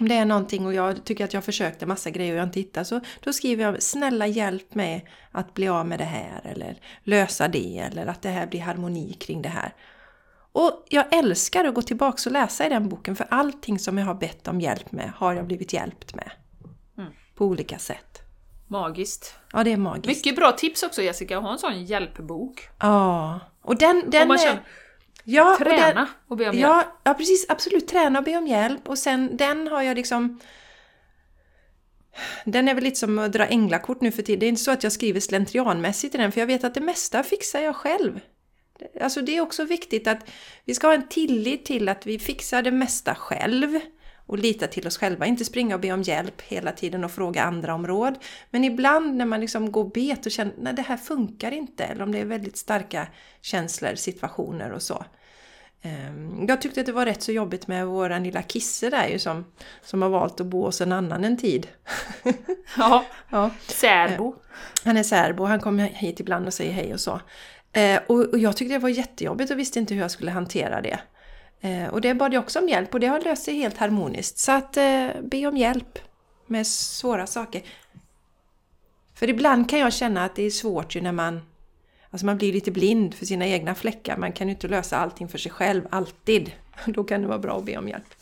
[0.00, 2.46] Om det är någonting och jag tycker att jag försökt en massa grejer och jag
[2.46, 6.40] inte hittar så då skriver jag snälla hjälp mig att bli av med det här
[6.44, 9.74] eller lösa det eller att det här blir harmoni kring det här.
[10.52, 14.06] Och jag älskar att gå tillbaka och läsa i den boken för allting som jag
[14.06, 16.30] har bett om hjälp med har jag blivit hjälpt med.
[16.98, 17.12] Mm.
[17.34, 18.22] På olika sätt.
[18.66, 19.34] Magiskt.
[19.52, 20.06] Ja, det är magiskt.
[20.06, 22.68] Mycket bra tips också Jessica, ha en sån hjälpbok.
[22.78, 23.40] Ja.
[23.62, 24.62] Och den, den och är...
[25.28, 26.88] Ja, Träna och, den, och be om ja, hjälp.
[27.04, 27.46] Ja, precis.
[27.48, 27.88] Absolut.
[27.88, 28.88] Träna och be om hjälp.
[28.88, 30.40] Och sen den har jag liksom...
[32.44, 34.40] Den är väl lite som att dra änglakort nu för tiden.
[34.40, 36.80] Det är inte så att jag skriver slentrianmässigt i den, för jag vet att det
[36.80, 38.20] mesta fixar jag själv.
[39.00, 40.30] Alltså det är också viktigt att
[40.64, 43.80] vi ska ha en tillit till att vi fixar det mesta själv
[44.26, 45.26] och lita till oss själva.
[45.26, 48.18] Inte springa och be om hjälp hela tiden och fråga andra om råd.
[48.50, 52.02] Men ibland när man liksom går bet och känner att det här funkar inte, eller
[52.02, 53.08] om det är väldigt starka
[53.40, 55.04] känslor, situationer och så.
[55.86, 59.18] Ehm, jag tyckte att det var rätt så jobbigt med våran lilla Kisse där ju
[59.18, 59.44] som,
[59.82, 61.66] som har valt att bo hos en annan en tid.
[62.76, 63.50] ja, ja.
[63.66, 64.28] särbo.
[64.28, 64.38] Ehm,
[64.84, 67.20] han är särbo, han kommer hit ibland och säger hej och så.
[67.72, 70.98] Ehm, och jag tyckte det var jättejobbigt och visste inte hur jag skulle hantera det.
[71.90, 74.38] Och det bad jag också om hjälp och det har löst sig helt harmoniskt.
[74.38, 75.98] Så att eh, be om hjälp
[76.46, 77.62] med svåra saker.
[79.14, 81.40] För ibland kan jag känna att det är svårt ju när man
[82.16, 84.16] Alltså man blir lite blind för sina egna fläckar.
[84.16, 86.52] Man kan ju inte lösa allting för sig själv, alltid.
[86.84, 88.14] Då kan det vara bra att be om hjälp.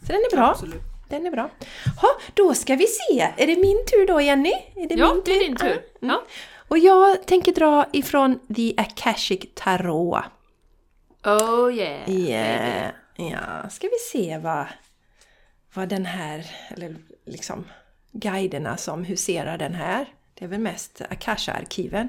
[0.00, 0.50] Så den är bra.
[0.50, 0.82] Absolut.
[1.08, 1.50] Den är bra.
[2.00, 3.20] Ha, då ska vi se.
[3.36, 4.52] Är det min tur då, Jenny?
[4.76, 5.32] Är det ja, min tur?
[5.32, 5.70] det är din tur.
[5.70, 5.80] Mm.
[6.00, 6.22] Ja.
[6.68, 10.24] Och jag tänker dra ifrån The Akashic Tarot.
[11.24, 12.10] Oh yeah!
[12.10, 12.90] Yeah.
[13.16, 14.66] Ja, ska vi se vad,
[15.74, 17.64] vad den här, eller liksom
[18.12, 20.06] guiderna som huserar den här.
[20.34, 22.08] Det är väl mest Akasha-arkiven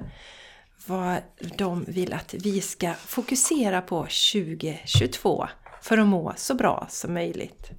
[0.86, 1.22] vad
[1.58, 5.48] de vill att vi ska fokusera på 2022
[5.82, 7.70] för att må så bra som möjligt.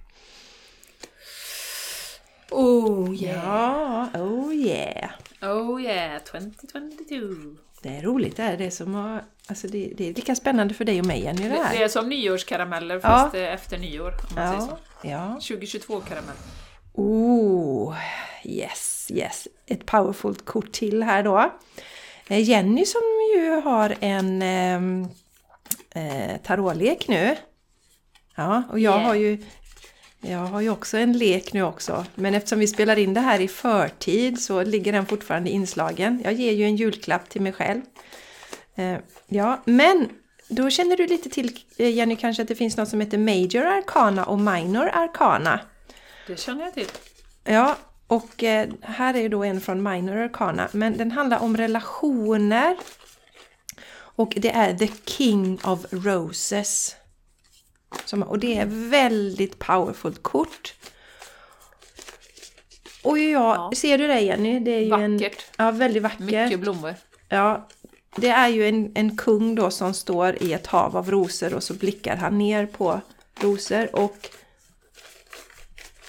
[2.51, 4.09] Oh yeah!
[4.12, 5.11] Ja, oh yeah!
[5.42, 7.57] Oh yeah, 2022!
[7.83, 8.57] Det är roligt det här.
[8.57, 11.49] Det är, som att, alltså det, det, är lika spännande för dig och mig Jenny
[11.49, 11.77] det här.
[11.77, 13.40] Det är som nyårskarameller fast ja.
[13.40, 14.51] efter nyår om man ja.
[14.51, 14.79] säger så.
[15.03, 15.38] Ja.
[15.40, 16.37] 2022-karamell.
[16.92, 17.97] Oh,
[18.45, 19.49] yes, yes.
[19.66, 21.53] Ett powerfult kort till här då.
[22.29, 23.03] Eh, Jenny som
[23.35, 25.09] ju har en ehm,
[25.95, 27.37] eh, tarotlek nu.
[28.37, 29.07] Ja, och jag yeah.
[29.07, 29.39] har ju
[30.21, 33.41] jag har ju också en lek nu också, men eftersom vi spelar in det här
[33.41, 36.21] i förtid så ligger den fortfarande inslagen.
[36.25, 37.83] Jag ger ju en julklapp till mig själv.
[38.75, 40.09] Eh, ja, men
[40.49, 43.67] då känner du lite till eh, Jenny kanske att det finns något som heter Major
[43.67, 45.61] Arcana och Minor Arcana.
[46.27, 46.89] Det känner jag till.
[47.45, 51.57] Ja, och eh, här är ju då en från Minor Arcana, men den handlar om
[51.57, 52.77] relationer.
[54.19, 56.97] Och det är The King of Roses.
[58.05, 60.75] Som, och det är väldigt powerfult kort.
[63.03, 63.73] Och ja, Ja.
[63.77, 64.61] ser du det Jenny?
[64.61, 65.12] Det är ju en...
[65.19, 65.47] Vackert.
[65.57, 66.45] Ja, väldigt vacker.
[66.45, 66.95] Mycket blommor.
[67.29, 67.69] Ja,
[68.16, 71.62] det är ju en, en kung då som står i ett hav av rosor och
[71.62, 73.01] så blickar han ner på
[73.40, 74.29] rosor och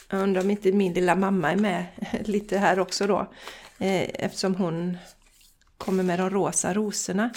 [0.10, 1.86] jag undrar om inte min lilla mamma är med
[2.26, 3.20] lite här också då
[3.80, 4.98] eh, eftersom hon
[5.78, 7.30] kommer med de rosa rosorna.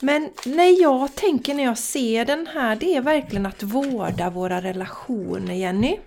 [0.00, 4.60] Men när jag tänker när jag ser den här, det är verkligen att vårda våra
[4.60, 5.98] relationer, Jenny.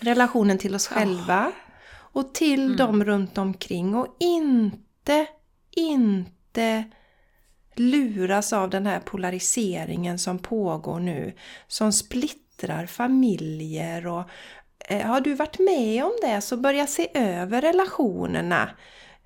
[0.00, 1.52] Relationen till oss själva
[1.90, 5.26] och till dem runt omkring och inte,
[5.70, 6.84] inte
[7.74, 11.32] luras av den här polariseringen som pågår nu,
[11.68, 11.92] som
[12.58, 14.22] splittrar familjer och
[14.88, 18.70] eh, har du varit med om det så börja se över relationerna.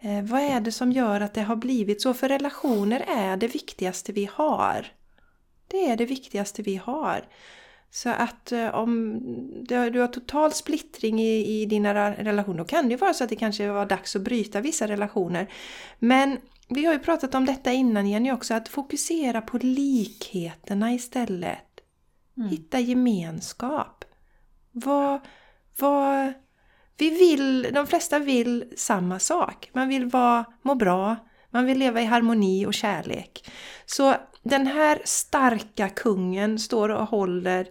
[0.01, 2.15] Eh, vad är det som gör att det har blivit så?
[2.15, 4.87] För relationer är det viktigaste vi har.
[5.69, 7.25] Det är det viktigaste vi har.
[7.91, 9.21] Så att eh, om
[9.69, 13.31] du, har total splittring i, i dina relationer, då kan det ju vara så att
[13.31, 15.47] det kanske var dags att bryta vissa relationer.
[15.99, 21.72] Men vi har ju pratat om detta innan Jenny också, att fokusera på likheterna istället.
[22.37, 22.49] Mm.
[22.49, 24.05] Hitta gemenskap.
[24.73, 25.21] Vad,
[25.79, 26.33] vad,
[26.97, 29.71] vi vill, de flesta vill samma sak.
[29.73, 31.17] Man vill vara, må bra,
[31.51, 33.51] man vill leva i harmoni och kärlek.
[33.87, 37.67] Så den här starka kungen står och håller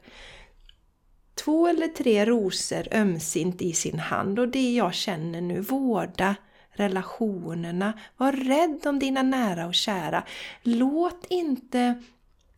[1.35, 6.35] två eller tre rosor ömsint i sin hand och det jag känner nu, vårda
[6.71, 7.93] relationerna.
[8.17, 10.23] Var rädd om dina nära och kära.
[10.63, 12.01] Låt inte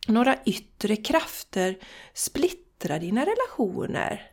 [0.08, 1.76] några yttre krafter
[2.14, 4.30] splittra dina relationer.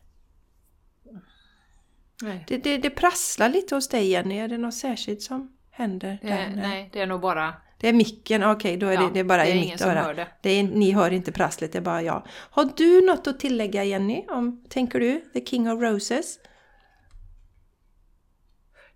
[2.22, 2.44] Nej.
[2.48, 6.20] Det, det, det prasslar lite hos dig Jenny, är det något särskilt som händer?
[6.22, 6.50] Det, där?
[6.56, 7.54] nej, det är nog bara...
[7.80, 9.80] Det är micken, okej då är det, Ja, det är bara det är i mitt
[9.80, 10.02] som öra.
[10.04, 10.28] hör det.
[10.42, 12.28] Det är, ni hör inte prasslet, det är bara jag.
[12.30, 14.26] Har du något att tillägga Jenny?
[14.30, 15.22] Om, tänker du?
[15.34, 16.40] The King of Roses?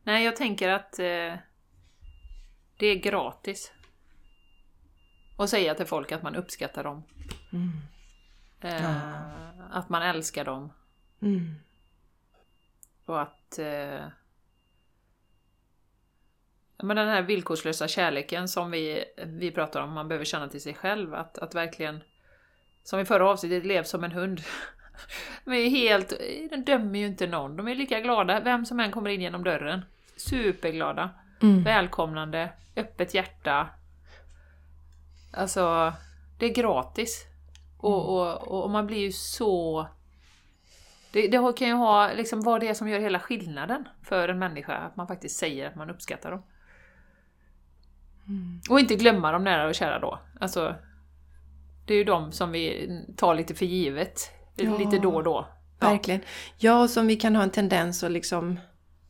[0.04, 1.06] Nej, jag tänker att eh,
[2.78, 3.72] det är gratis.
[5.36, 7.04] Och säga till folk att man uppskattar dem.
[8.62, 8.91] Eh,
[9.71, 10.74] Att man älskar dem.
[11.21, 11.56] Mm.
[13.06, 13.60] Och att...
[13.60, 14.04] Eh,
[16.78, 20.62] ja, men den här villkorslösa kärleken som vi, vi pratar om, man behöver känna till
[20.62, 21.13] sig själv.
[21.13, 22.04] Att, att verkligen,
[22.84, 24.41] som i förra avsnittet, lev som en hund.
[25.45, 26.10] De är helt,
[26.50, 27.56] de dömer ju inte någon.
[27.56, 29.86] De är lika glada, vem som än kommer in genom dörren.
[30.17, 31.10] Superglada.
[31.41, 31.63] Mm.
[31.63, 33.69] Välkomnande, öppet hjärta.
[35.36, 35.93] Alltså,
[36.39, 37.26] det är gratis.
[37.78, 39.88] Och, och, och man blir ju så...
[41.12, 44.39] Det, det kan ju ha, liksom, vad det är som gör hela skillnaden för en
[44.39, 46.43] människa, att man faktiskt säger att man uppskattar dem.
[48.69, 50.19] Och inte glömma de nära och kära då.
[50.39, 50.76] Alltså,
[51.86, 54.78] det är ju de som vi tar lite för givet, Ja.
[54.78, 55.48] lite då och då.
[55.80, 55.89] Ja.
[55.89, 56.21] Verkligen.
[56.58, 58.60] Ja, som vi kan ha en tendens att liksom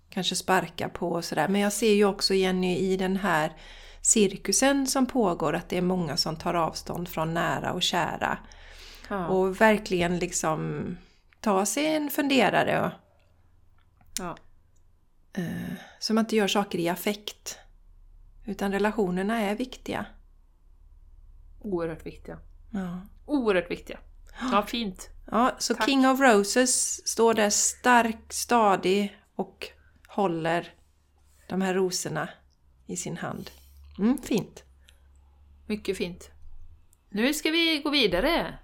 [0.09, 1.47] kanske sparka på och sådär.
[1.47, 3.51] Men jag ser ju också Jenny i den här
[4.05, 8.37] cirkusen som pågår att det är många som tar avstånd från nära och kära.
[9.09, 9.27] Ja.
[9.27, 10.97] Och verkligen liksom
[11.39, 12.91] ta sig en funderare och
[14.19, 14.37] Ja.
[15.33, 17.57] eh, så man inte gör saker i affekt.
[18.45, 20.05] Utan relationerna är viktiga.
[21.61, 22.39] Oerhört viktiga.
[22.73, 23.01] Ja.
[23.25, 23.99] Oerhört viktiga.
[24.51, 25.09] Ja, fint.
[25.31, 25.85] Ja, så Tack.
[25.85, 29.67] King of Roses står där stark, stadig och
[30.07, 30.73] håller
[31.49, 32.29] de här rosorna
[32.85, 33.51] i sin hand.
[33.99, 34.63] Mm, fint.
[35.67, 36.31] Mycket fint.
[37.10, 38.58] Nu ska vi gå vidare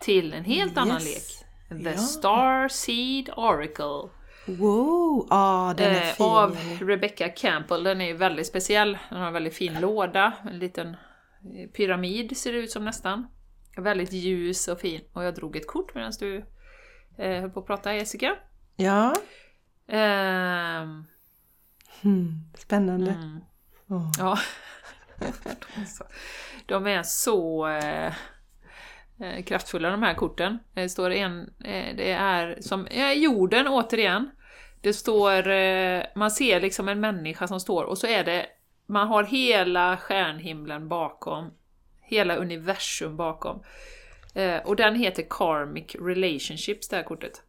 [0.00, 1.06] till en helt annan lek.
[1.06, 1.44] Yes.
[1.84, 1.96] The Ja.
[1.96, 4.10] Star Seed Oracle.
[4.46, 5.26] Wow!
[5.30, 6.26] Ja, den är Eh, fin.
[6.26, 6.56] av.
[6.80, 7.82] Rebecca Campbell.
[7.84, 8.98] Den är väldigt speciell.
[9.10, 10.32] Den har en väldigt fin låda.
[10.50, 13.26] En liten eh, pyramid ser det ut som nästan.
[13.76, 15.00] Väldigt ljus och fin.
[15.12, 16.36] Och jag drog ett kort medan du
[17.18, 18.36] eh, höll på att prata Jessica.
[18.76, 19.14] Ja.
[22.02, 23.10] Hmm, spännande.
[23.10, 23.40] mm.
[23.88, 24.10] Oh.
[24.18, 24.38] Ja.
[26.66, 28.06] De är så, eh,
[29.20, 30.58] eh, kraftfulla de här korten.
[30.74, 34.30] Det står en, eh, det är som ja, jorden återigen.
[34.80, 38.46] Det står, eh, man ser liksom en människa som står och så är det,
[38.86, 41.50] man har hela stjärnhimlen bakom.
[42.02, 43.62] Hela universum bakom.
[44.34, 47.42] Eh, och den heter Karmic Relationships, det här kortet.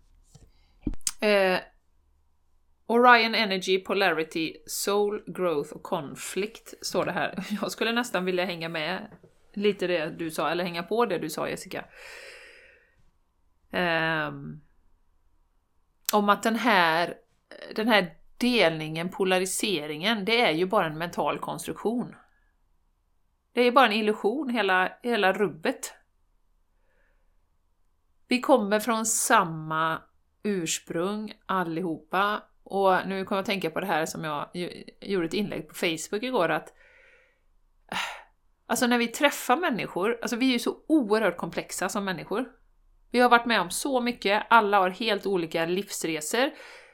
[2.88, 7.45] Orion Energy, Polarity, Soul, Growth och Conflict står det här.
[7.62, 9.12] Jag skulle nästan vilja hänga med
[9.54, 11.86] lite det du sa, eller hänga på det du sa Jessica.
[13.71, 14.62] Um,
[16.13, 17.17] om att den här,
[17.76, 22.15] den här delningen, polariseringen, det är ju bara en mental konstruktion.
[23.54, 25.93] Det är bara en illusion, hela, hela rubbet.
[28.28, 30.02] Vi kommer från samma
[30.43, 32.43] ursprung allihopa.
[32.65, 34.49] Och nu kommer jag att tänka på det här som jag
[35.01, 36.73] gjorde ett inlägg på Facebook igår att
[37.91, 37.97] äh,
[38.67, 42.45] Alltså när vi träffar människor, alltså vi är ju så oerhört komplexa som människor.
[43.12, 46.49] Vi har varit med om så mycket, alla har helt olika livsresor.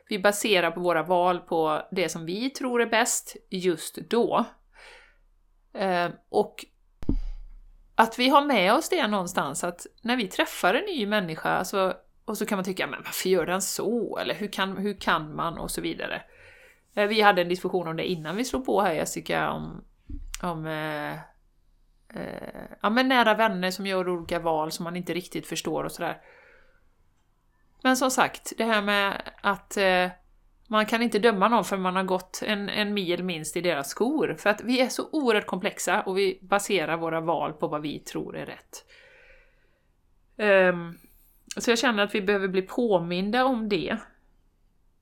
[0.10, 4.46] Vi baserar på våra val på det som vi tror är bäst just då.
[5.74, 6.66] Eh, och
[7.96, 11.94] att vi har med oss det någonstans, att när vi träffar en ny människa alltså,
[12.32, 14.18] och så kan man tycka, men varför gör den så?
[14.18, 15.58] Eller hur kan, hur kan man?
[15.58, 16.22] Och så vidare.
[16.94, 19.84] Eh, vi hade en diskussion om det innan vi slog på här Jessica, om,
[20.44, 21.14] om eh,
[22.22, 25.92] eh, ja, men nära vänner som gör olika val som man inte riktigt förstår och
[25.92, 26.22] sådär.
[27.84, 30.10] Men som sagt, det här med att eh,
[30.68, 33.90] man kan inte döma någon för man har gått en, en mil minst i deras
[33.90, 34.36] skor.
[34.40, 38.00] För att vi är så oerhört komplexa och vi baserar våra val på vad vi
[38.00, 38.86] tror är rätt.
[40.38, 40.98] Um,
[41.58, 43.98] så jag känner att vi behöver bli påminda om det.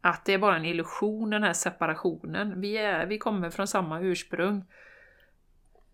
[0.01, 2.61] Att det är bara en illusion, den här separationen.
[2.61, 4.65] Vi, är, vi kommer från samma ursprung.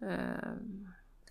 [0.01, 0.49] Eh,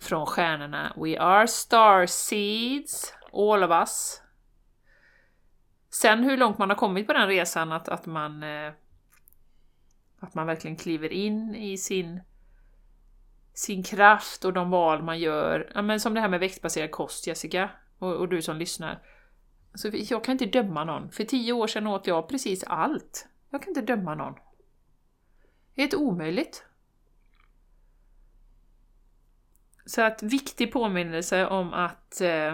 [0.01, 0.93] från stjärnorna.
[0.95, 4.21] We are star seeds, all of us.
[5.89, 8.73] Sen hur långt man har kommit på den resan, att, att, man, eh,
[10.19, 12.21] att man verkligen kliver in i sin,
[13.53, 15.71] sin kraft och de val man gör.
[15.75, 18.99] Ja, men som det här med växtbaserad kost, Jessica, och, och du som lyssnar.
[19.75, 21.11] Alltså, Så jag kan inte döma någon.
[21.11, 23.27] För tio år sedan åt jag precis allt.
[23.49, 24.33] Jag kan inte döma någon.
[25.73, 26.65] Det är helt omöjligt.
[29.85, 32.53] Så att viktig påminnelse om att eh,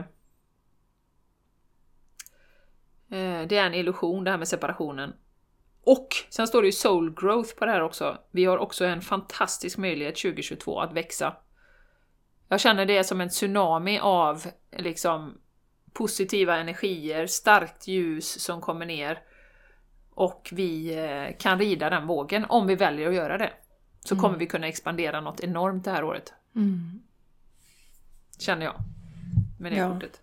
[3.09, 5.13] eh det är en illusion det här med separationen.
[5.83, 8.17] Och sen står det ju soul growth på det här också.
[8.31, 11.35] Vi har också en fantastisk möjlighet 2022 att växa.
[12.47, 15.37] Jag känner det som en tsunami av liksom
[15.93, 19.19] positiva energier, starkt ljus som kommer ner
[20.13, 23.51] och vi eh, kan rida den vågen om vi väljer att göra det.
[23.99, 24.21] Så mm.
[24.21, 26.33] kommer vi kunna expandera något enormt det här året.
[26.55, 27.01] Mm.
[28.39, 28.75] Känner jag.
[29.59, 29.93] Med det ja.
[29.93, 30.21] kortet.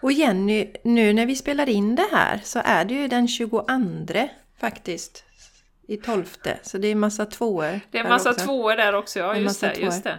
[0.00, 3.66] Och Jenny, nu när vi spelar in det här så är det ju den 22
[4.58, 5.24] faktiskt.
[5.86, 6.24] I 12.
[6.62, 7.80] Så det är massa tvåor.
[7.90, 10.18] Det är massa tvåor där också, ja just det, just det.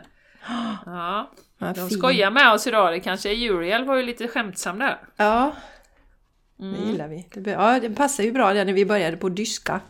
[0.85, 1.31] Ja.
[1.63, 1.97] De fin.
[1.97, 4.97] skojar med oss idag, det kanske är Uriel var ju lite skämtsam där.
[5.15, 5.55] Ja,
[6.57, 6.89] det mm.
[6.89, 7.27] gillar vi.
[7.51, 9.81] Ja, det passar ju bra när vi började på dyska.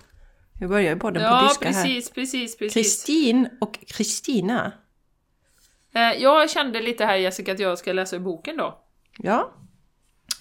[0.59, 1.95] Vi började podden ja, på dyska precis, här.
[1.95, 2.73] Ja, precis, precis.
[2.73, 4.71] Kristin och Kristina.
[5.93, 8.79] Eh, jag kände lite här Jessica att jag ska läsa ur boken då.
[9.17, 9.51] Ja.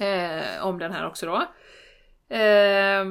[0.00, 1.36] Eh, om den här också då.
[2.36, 3.04] Eh,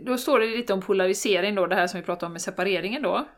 [0.00, 3.02] då står det lite om polarisering då, det här som vi pratade om med separeringen
[3.02, 3.28] då.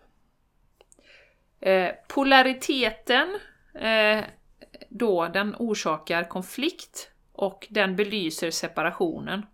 [1.60, 3.38] Eh, polariteten
[3.74, 4.24] eh,
[4.88, 9.46] då, den orsakar konflikt och den belyser separationen.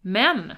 [0.00, 0.52] Men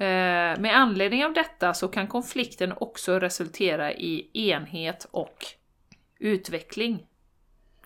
[0.00, 5.46] Eh, med anledning av detta så kan konflikten också resultera i enhet och
[6.18, 7.06] utveckling.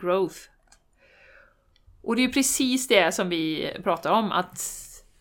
[0.00, 0.36] Growth.
[2.02, 4.60] Och det är precis det som vi pratar om, att,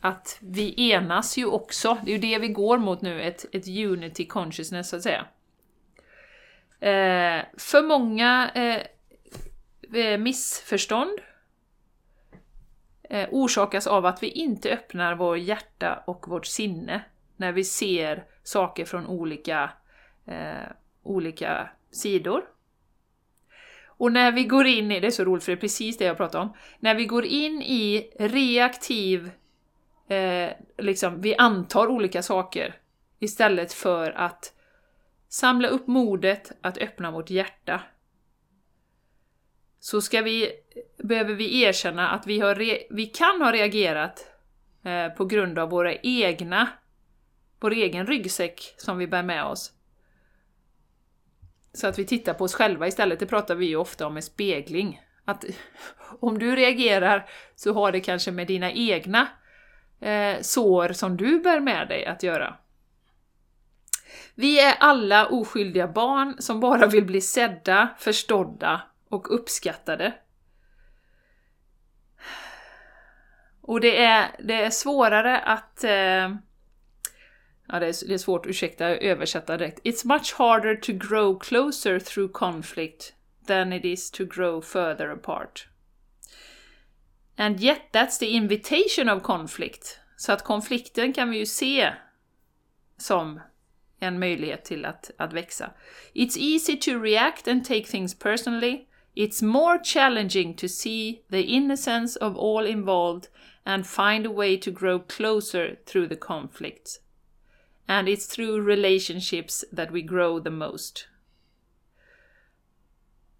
[0.04, 1.98] att vi enas ju också.
[2.04, 5.26] Det är ju det vi går mot nu, ett, ett unity consciousness så att säga.
[6.80, 8.82] Eh, för många eh,
[10.02, 11.20] eh, missförstånd
[13.10, 17.04] eh, orsakas av att vi inte öppnar vår hjärta och vårt sinne
[17.38, 19.70] när vi ser saker från olika,
[20.26, 20.70] eh,
[21.04, 22.46] olika sidor.
[23.86, 26.06] Och när vi går in i, det är så roligt för det är precis det
[26.06, 29.32] jag pratar om, när vi går in i reaktiv,
[30.14, 32.76] eh, liksom vi antar olika saker
[33.20, 34.54] istället för att
[35.30, 37.82] samla upp modet att öppna vårt hjärta
[39.84, 40.52] så ska vi,
[40.98, 44.28] behöver vi erkänna att vi, har re, vi kan ha reagerat
[44.84, 46.68] eh, på grund av våra egna,
[47.60, 49.72] vår egen ryggsäck som vi bär med oss.
[51.74, 54.24] Så att vi tittar på oss själva istället, det pratar vi ju ofta om med
[54.24, 55.02] spegling.
[55.26, 55.46] Att
[56.20, 59.28] om du reagerar så har det kanske med dina egna
[60.00, 62.58] eh, sår som du bär med dig att göra.
[64.36, 70.14] Vi är alla oskyldiga barn som bara vill bli sedda, förstådda och uppskattade.
[73.62, 75.84] Och det är, det är svårare att...
[75.84, 76.36] Eh,
[77.68, 79.80] ja, det är, det är svårt, ursäkta, översätta direkt.
[79.84, 83.14] It's much harder to grow closer through conflict
[83.48, 85.68] than it is to grow further apart.
[87.38, 90.00] And yet that's the invitation of conflict.
[90.18, 91.94] Så att konflikten kan vi ju se
[92.98, 93.40] som
[94.00, 95.72] en möjlighet till att, att växa.
[96.14, 102.16] It's easy to react and take things personally It's more challenging to see the innocence
[102.18, 103.28] of all involved
[103.64, 107.00] and find a way to grow closer through the conflict.
[107.88, 111.08] And it's through relationships that we grow the most.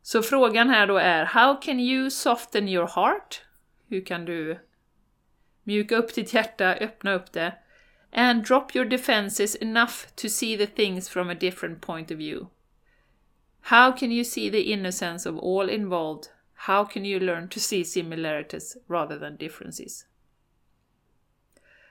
[0.02, 3.42] Så frågan här då är, how can you soften your heart?
[3.94, 4.60] Hur kan du
[5.64, 7.56] mjuka upp ditt hjärta, öppna upp det?
[8.12, 12.48] And drop your defenses enough to see the things from a different point of view.
[13.62, 16.24] How can you see the innocence of all involved?
[16.54, 20.08] How can you learn to see similarities rather than differences?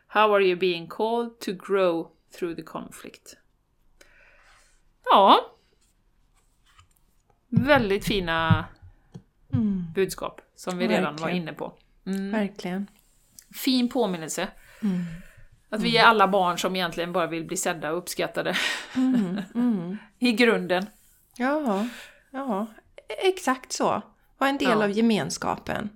[0.09, 3.37] How are you being called to grow through the conflict?
[5.11, 5.47] Ja.
[7.49, 8.69] Väldigt fina
[9.95, 11.37] budskap som vi redan var Verkligen.
[11.37, 11.73] inne på.
[12.07, 12.31] Mm.
[12.31, 12.87] Verkligen.
[13.55, 14.49] Fin påminnelse.
[15.71, 18.57] Att vi är alla barn som egentligen bara vill bli sedda och uppskattade.
[20.19, 20.87] I grunden.
[21.37, 21.87] Ja,
[22.31, 22.67] ja,
[23.09, 24.03] exakt så.
[24.39, 24.85] Vara en del Ja.
[24.85, 25.89] av gemenskapen.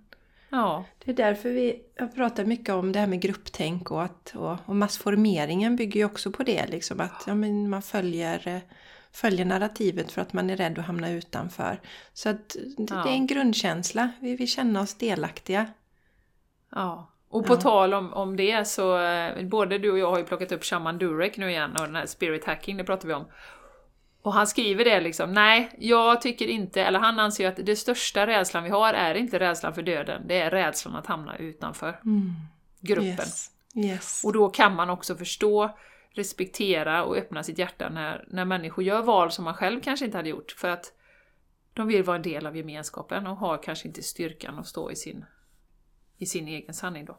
[0.51, 0.85] Ja.
[1.05, 4.57] Det är därför vi har pratat mycket om det här med grupptänk och, att, och,
[4.65, 6.67] och massformeringen bygger ju också på det.
[6.67, 8.59] Liksom att ja, man följer, eh,
[9.13, 11.81] följer narrativet för att man är rädd att hamna utanför.
[12.13, 13.03] Så att det, Ja.
[13.03, 14.11] det är en grundkänsla.
[14.21, 15.67] Vi vill känna oss delaktiga.
[16.77, 17.11] Ja.
[17.29, 17.57] Och på Ja.
[17.61, 20.99] tal om, om det så, eh, både du och jag har ju plockat upp Shaman
[20.99, 23.25] Durek nu igen och den här spirit hacking, det pratar vi om.
[24.23, 27.77] Och han skriver det liksom, nej, jag tycker inte, eller han anser ju att det
[27.77, 32.01] största rädslan vi har är inte rädslan för döden, det är rädslan att hamna utanför
[32.81, 33.07] gruppen.
[33.09, 33.51] Yes.
[33.75, 34.23] yes.
[34.25, 35.77] Och då kan man också förstå,
[36.11, 40.17] respektera och öppna sitt hjärta när, när människor gör val som man själv kanske inte
[40.17, 40.93] hade gjort, för att
[41.73, 44.97] de vill vara en del av gemenskapen och har kanske inte styrkan att stå i
[44.97, 45.25] sin,
[46.19, 47.19] i sin egen sanning då.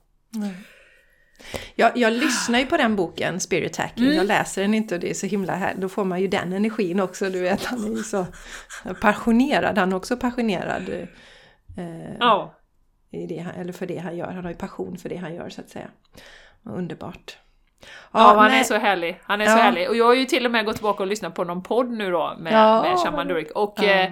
[1.75, 4.03] Jag, jag lyssnar ju på den boken, Spirit Hacking.
[4.05, 4.17] Mm.
[4.17, 5.73] Jag läser den inte och det är så himla här.
[5.77, 7.29] Då får man ju den energin också.
[7.29, 8.25] Du vet, han är ju så
[9.01, 9.77] passionerad.
[9.77, 10.89] Han är också passionerad.
[11.77, 12.53] Eh, Ja.
[13.11, 14.31] i det han, eller för det han gör.
[14.31, 15.87] Han har ju passion för det han gör så att säga.
[16.63, 17.37] Underbart.
[18.11, 18.59] Ja, han nej.
[18.59, 19.19] är så härlig.
[19.23, 19.55] Han är så Ja.
[19.55, 19.89] härlig.
[19.89, 22.11] Och jag har ju till och med gått tillbaka och lyssnat på någon podd nu
[22.11, 23.51] då med, Ja, med Shaman Durek.
[23.51, 23.83] Och, Ja.
[23.83, 24.11] eh,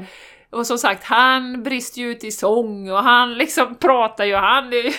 [0.55, 4.35] och som sagt, han brister ju ut i sång och han liksom pratar ju.
[4.35, 4.91] Han, ju-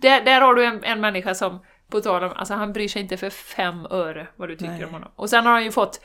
[0.00, 3.02] där, där har du en, en människa som, på tal om, alltså han bryr sig
[3.02, 4.84] inte för fem öre vad du tycker Nej.
[4.84, 5.10] om honom.
[5.16, 6.00] Och sen har han ju fått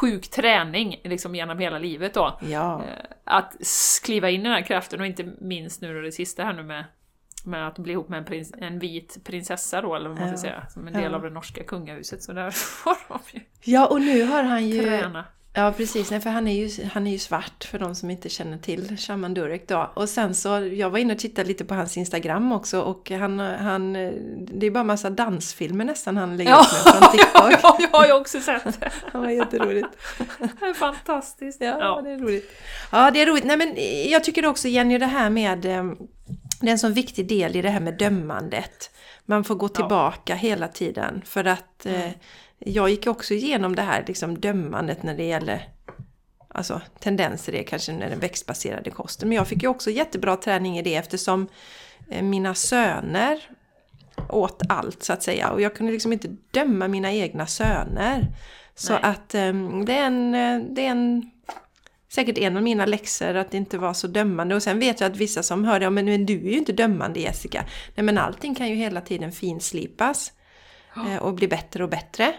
[0.00, 2.38] sjuk träning liksom genom hela livet då.
[2.42, 3.52] Ja, Eh, Att
[4.04, 6.62] kliva in i den här kraften och inte minst nu då det sista här nu
[6.62, 6.84] med,
[7.44, 10.48] med att bli ihop med en, prins, en vit prinsessa då, eller vad man ska
[10.48, 10.52] Ja.
[10.54, 11.16] säga, som en del Ja.
[11.16, 12.22] av det norska kungahuset.
[12.22, 12.50] Så där
[12.82, 13.40] får de ju
[13.74, 14.82] ja och nu har han ju...
[14.82, 15.24] träna.
[15.56, 18.28] Ja precis, nej, för han är, ju, han är ju svart för de som inte
[18.28, 19.90] känner till Shaman Durek då.
[19.94, 23.38] Och sen så, jag var inne och tittade lite på hans Instagram också och han,
[23.38, 23.92] han
[24.46, 27.52] det är bara massa dansfilmer nästan han lägger Ja, upp med från TikTok.
[27.62, 28.90] ja, jag har ju också sett det.
[29.12, 29.88] Det var jätteroligt.
[30.38, 31.60] Det är fantastiskt.
[31.60, 32.00] Ja, Ja.
[32.04, 32.52] det är roligt.
[32.92, 33.44] Ja, det är roligt.
[33.44, 33.74] Nej, men
[34.10, 35.64] jag tycker också Jenny, det här med...
[35.66, 35.84] eh,
[36.60, 38.90] Det är en sån viktig del i det här med dömandet.
[39.26, 42.10] Man får gå tillbaka hela tiden för att eh,
[42.58, 45.68] jag gick också igenom det här liksom, dömandet när det gäller
[46.48, 49.28] alltså, tendenser, är kanske när den växtbaserade kosten.
[49.28, 51.48] Men jag fick ju också jättebra träning i det eftersom
[52.10, 53.40] eh, mina söner
[54.28, 55.50] åt allt så att säga.
[55.50, 58.26] Och jag kunde liksom inte döma mina egna söner.
[58.74, 59.02] Så Nej.
[59.02, 59.52] att eh,
[59.86, 60.34] det är en...
[60.34, 61.30] eh, Det är en
[62.08, 64.54] Säkert en av mina läxor att inte vara så dömande.
[64.54, 66.72] Och sen vet jag att vissa som hör det, men men du är ju inte
[66.72, 67.64] dömande Jessica.
[67.94, 70.32] Nej men allting kan ju hela tiden finslipas.
[70.96, 72.34] Eh, Och bli bättre och bättre.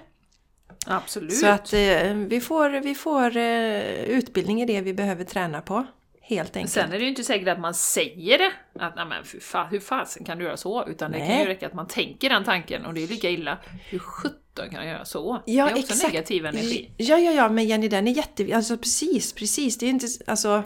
[0.85, 1.33] Absolut.
[1.33, 5.85] Så att eh, vi får, vi får eh, utbildning i det vi behöver träna på.
[6.21, 6.73] Helt enkelt.
[6.73, 9.79] Sen är det ju inte säkert att man säger det, att nej men fan, hur
[9.79, 10.87] fasen kan du göra så?
[10.87, 13.57] Utan det kan ju räcka att man tänker den tanken och det är lika illa.
[13.89, 15.41] Hur sjutton kan jag göra så?
[15.45, 16.13] Ja, det är också exakt.
[16.13, 16.91] negativ energi.
[16.97, 18.55] Ja, ja, ja, men Jenny den är jätte...
[18.55, 19.77] Alltså precis, precis.
[19.77, 20.07] Det är inte...
[20.27, 20.63] Alltså...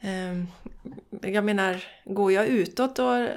[0.00, 0.46] ehm,
[1.22, 3.28] jag menar, går jag utåt och eh,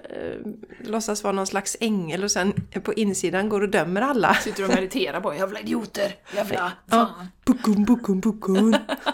[0.80, 2.54] låtsas vara någon slags ängel och sen
[2.84, 4.34] på insidan går och dömer alla.
[4.34, 6.72] Sitter och mediterar på jävla idioter, jävla Ja.
[6.90, 7.28] fan.
[7.46, 8.76] Bukun, bukun, bukun.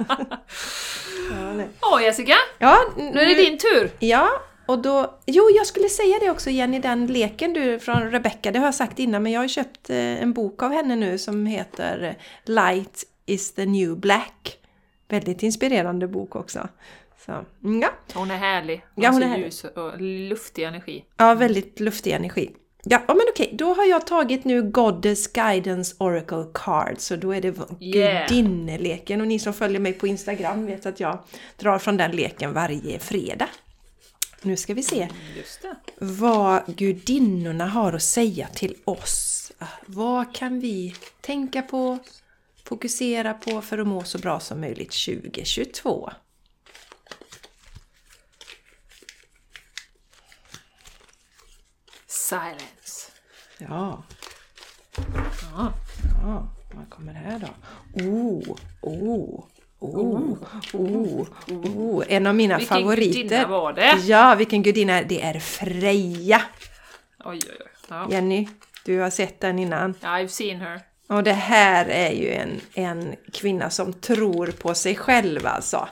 [1.32, 1.68] ja, nej.
[1.82, 3.92] Ja Jessica, ja, nu är det din tur!
[4.00, 4.30] Ja,
[4.66, 5.20] och då...
[5.26, 8.76] Jo, jag skulle säga det också Jenny, den leken du från Rebecca, det har jag
[8.76, 13.04] sagt innan, men jag har köpt eh, en bok av henne nu som heter Light
[13.26, 14.58] is the new black.
[15.10, 16.68] Väldigt inspirerande bok också.
[17.28, 17.46] Så,
[17.82, 17.90] ja.
[18.14, 18.86] Hon är härlig.
[18.96, 21.06] Hon Ja, hon är ljus och luftig energi.
[21.18, 22.52] ja, väldigt luftig energi.
[22.84, 27.42] Ja, men okej, då har jag tagit nu Goddess Guidance Oracle Cards, så då är
[27.42, 28.28] det Yeah.
[28.30, 29.22] gudinneleken.
[29.22, 31.20] Och ni som följer mig på Instagram vet att jag
[31.58, 33.50] drar från den leken varje fredag.
[34.42, 35.08] Nu ska vi se.
[36.00, 39.52] Vad gudinnorna har att säga till oss.
[39.60, 41.98] Ah, Vad kan vi tänka på,
[42.66, 46.10] fokusera på för att må så bra som möjligt 2022?
[52.18, 53.12] Silence.
[53.58, 54.04] Ja.
[55.56, 55.74] Ja.
[56.24, 57.48] Ja, vad kommer här då?
[58.04, 59.44] Oh, oh,
[59.80, 60.38] oh,
[60.74, 62.04] oh, oh.
[62.08, 63.22] En av mina Vilken favoriter.
[63.24, 63.96] gudinna var det?
[64.06, 65.02] Ja, vilken gudinna?
[65.02, 66.42] Det är Freja.
[67.26, 67.68] Oj, oj, oj.
[67.90, 68.08] Ja.
[68.12, 68.48] Jenny,
[68.86, 69.94] du har sett den innan.
[69.94, 70.82] I've seen her.
[71.10, 75.88] Och det här är ju en, en kvinna som tror på sig själv alltså.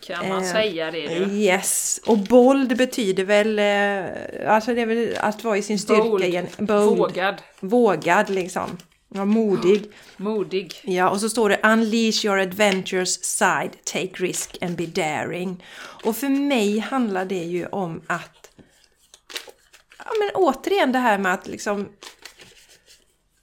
[0.00, 1.32] Kan man Eh, säga det du?
[1.34, 6.02] Yes, och bold betyder väl, eh, alltså det är väl att vara i sin styrka
[6.02, 6.24] Bold.
[6.24, 6.46] igen.
[6.58, 6.98] Bold.
[6.98, 7.34] Vågad.
[7.60, 8.78] Vågad liksom.
[9.14, 9.84] Ja, modig.
[10.16, 10.74] Modig.
[10.84, 15.64] Ja, och så står det Unleash your adventures side, take risk and be daring.
[16.04, 18.50] Och för mig handlar det ju om att,
[19.98, 21.88] ja men återigen det här med att liksom,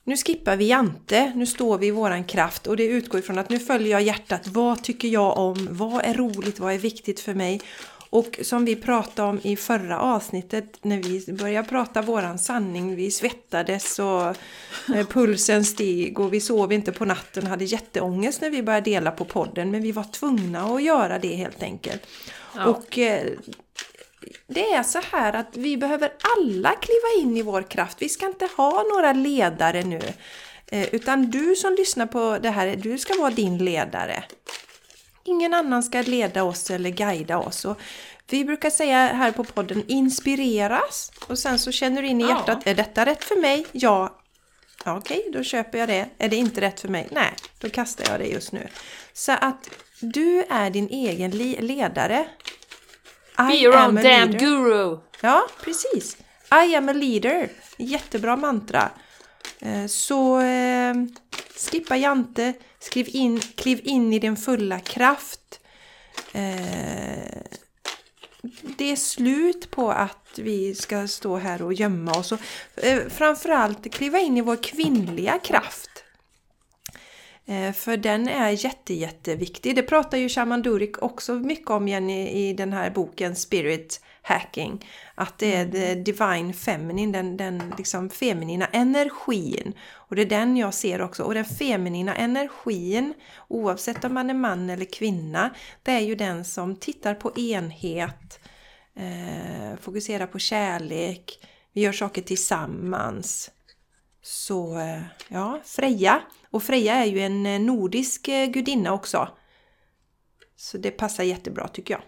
[0.09, 3.49] nu skippar vi Jante, nu står vi i våran kraft och det utgår ifrån att
[3.49, 4.47] nu följer jag hjärtat.
[4.47, 5.67] Vad tycker jag om?
[5.71, 6.59] Vad är roligt?
[6.59, 7.61] Vad är viktigt för mig?
[8.09, 13.11] Och som vi pratade om i förra avsnittet när vi började prata våran sanning, vi
[13.11, 14.21] svettades och
[14.95, 19.11] eh, pulsen steg och vi sov inte på natten hade jätteångest när vi började dela
[19.11, 22.01] på podden men vi var tvungna att göra det helt enkelt.
[22.55, 22.65] Ja.
[22.65, 23.27] Och eh,
[24.47, 28.01] det är så här att vi behöver alla kliva in i vår kraft.
[28.01, 30.01] Vi ska inte ha några ledare nu.
[30.71, 34.23] Eh, Utan du som lyssnar på det här, du ska vara din ledare.
[35.23, 37.65] Ingen annan ska leda oss eller guida oss.
[37.65, 37.79] Och
[38.29, 42.29] vi brukar säga här på podden inspireras och sen så känner du in i Ja.
[42.29, 43.65] hjärtat, är detta rätt för mig?
[43.71, 44.19] Ja.
[44.85, 46.09] ja Okej, då köper jag det.
[46.17, 47.07] Är det inte rätt för mig?
[47.11, 48.67] Nej, då kastar jag det just nu.
[49.13, 51.61] Så att du är din egen li-
[53.43, 53.47] ledare.
[53.47, 54.45] Be I your own a damn leader.
[54.45, 54.99] guru!
[55.21, 56.17] Ja, precis.
[56.51, 57.49] I am a leader.
[57.77, 58.89] Jättebra mantra.
[59.59, 60.93] Eh, Så eh,
[61.71, 65.59] skippa Jante, skriv in, kliv in i din fulla kraft.
[66.33, 67.41] Eh,
[68.77, 72.31] det är slut på att vi ska stå här och gömma oss.
[72.31, 72.39] Och,
[72.75, 75.88] eh, framförallt kliva in i vår kvinnliga kraft.
[77.49, 79.75] Eh, För den är jätte, jätteviktig.
[79.75, 84.01] Det pratar ju Shaman Durek också mycket om igen i, i den här boken Spirit
[84.21, 84.85] Hacking.
[85.15, 89.73] Att det är the divine feminine, den, den liksom feminina energin.
[89.93, 91.23] Och det är den jag ser också.
[91.23, 93.13] Och den feminina energin,
[93.47, 95.49] oavsett om man är man eller kvinna,
[95.83, 98.39] det är ju den som tittar på enhet,
[98.95, 103.51] eh, fokuserar på kärlek, vi gör saker tillsammans.
[104.31, 106.21] Så eh, ja, Freja.
[106.49, 109.29] Och Freja är ju en eh, nordisk eh, gudinna också.
[110.55, 112.01] Så det passar jättebra tycker jag.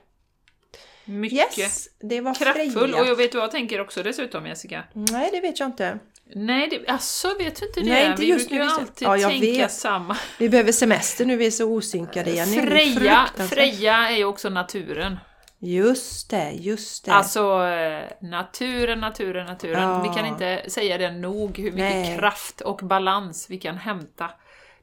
[1.06, 1.60] Mycket.
[1.60, 2.72] Yes, det var Kraftfull.
[2.72, 3.02] Freja.
[3.02, 4.84] Och jag vet vad jag tänker också dessutom Jessica.
[4.94, 6.00] Nej, det vet jag inte.
[6.36, 7.90] Nej, det, alltså vet du inte det?
[7.90, 9.72] Nej, inte vi just brukar ju alltid Ja, tänka vet.
[9.72, 10.18] samma.
[10.40, 12.48] Vi behöver semester nu, vi är så osynkade igen.
[12.48, 13.30] Freja.
[13.50, 15.18] Freja är ju också naturen.
[15.64, 17.12] Just det, just det.
[17.12, 19.82] Alltså eh, naturen, naturen, naturen.
[19.82, 20.01] Ja.
[20.01, 22.18] Vi kan inte säga det nog hur mycket Nej.
[22.18, 24.32] kraft och balans vi kan hämta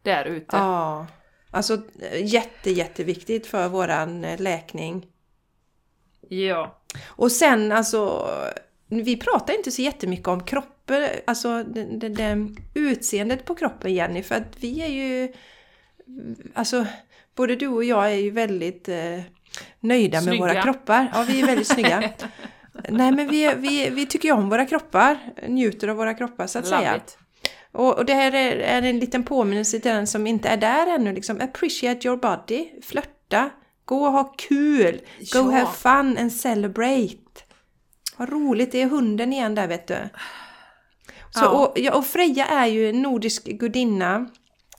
[0.02, 0.56] där ute.
[0.56, 1.06] Ja.
[1.50, 5.06] Alltså eh, jätte, jätteviktigt för våran eh, läkning.
[6.28, 6.80] Ja.
[7.06, 8.30] Och sen alltså,
[8.86, 14.22] vi pratar inte så jättemycket om kroppen, alltså det, det, det, utseendet på kroppen Jenny,
[14.22, 15.32] för att vi är ju,
[16.54, 16.86] alltså
[17.34, 19.20] både du och jag är ju väldigt eh,
[19.80, 20.44] nöjda Snygga.
[20.44, 21.10] med våra kroppar.
[21.14, 22.00] Ja, vi är väldigt snygga.
[22.88, 26.58] Nej, men vi, vi, vi tycker ju om våra kroppar, njuter av våra kroppar så
[26.58, 26.96] att Love säga.
[26.96, 27.18] it.
[27.72, 31.12] Och, det här är, en liten påminnelse till den som inte är där ännu.
[31.12, 33.50] Liksom, appreciate your body, flörta,
[33.84, 35.50] gå och ha kul, go Ja.
[35.50, 37.14] have fun and celebrate.
[38.16, 39.96] Vad roligt, det är hunden igen där vet du.
[41.30, 41.48] Så, Ja.
[41.48, 44.26] och, ja, och Freja är ju en nordisk gudinna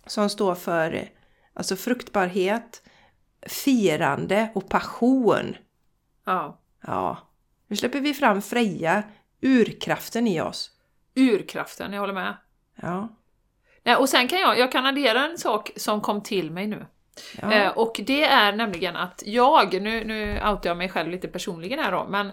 [0.07, 1.09] som står för
[1.53, 2.81] alltså fruktbarhet,
[3.47, 5.55] firande och passion.
[6.25, 6.61] Ja.
[6.81, 7.17] Ja,
[7.67, 9.03] nu släpper vi fram Freja,
[9.41, 10.71] urkraften i oss.
[11.15, 12.37] Urkraften, jag håller med.
[12.81, 13.07] Ja,
[13.83, 16.85] Nej, och sen kan jag, jag kan addera en sak som kom till mig nu.
[17.41, 17.51] ja.
[17.53, 21.79] Eh, och det är nämligen att jag, nu, nu outar jag mig själv lite personligen
[21.79, 22.31] här då, men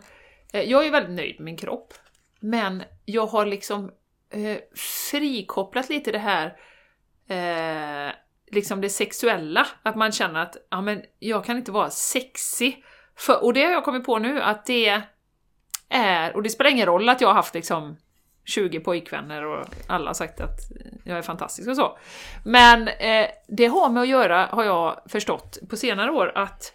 [0.53, 1.95] eh, jag är väldigt nöjd med min kropp.
[2.41, 3.91] Men jag har liksom
[4.31, 4.59] eh,
[5.11, 6.47] frikopplat lite det här,
[7.29, 8.15] eh,
[8.57, 12.85] liksom det sexuella, att man känner att ja, men jag kan inte vara sexig.
[13.17, 15.03] För, och det har jag kommit på nu att det
[15.89, 17.97] är, och det spelar ingen roll att jag har haft liksom
[18.45, 20.59] 20 pojkvänner och alla har sagt att
[21.05, 21.99] jag är fantastisk och så.
[22.45, 26.73] Men eh, det har med att göra, har jag förstått på senare år, att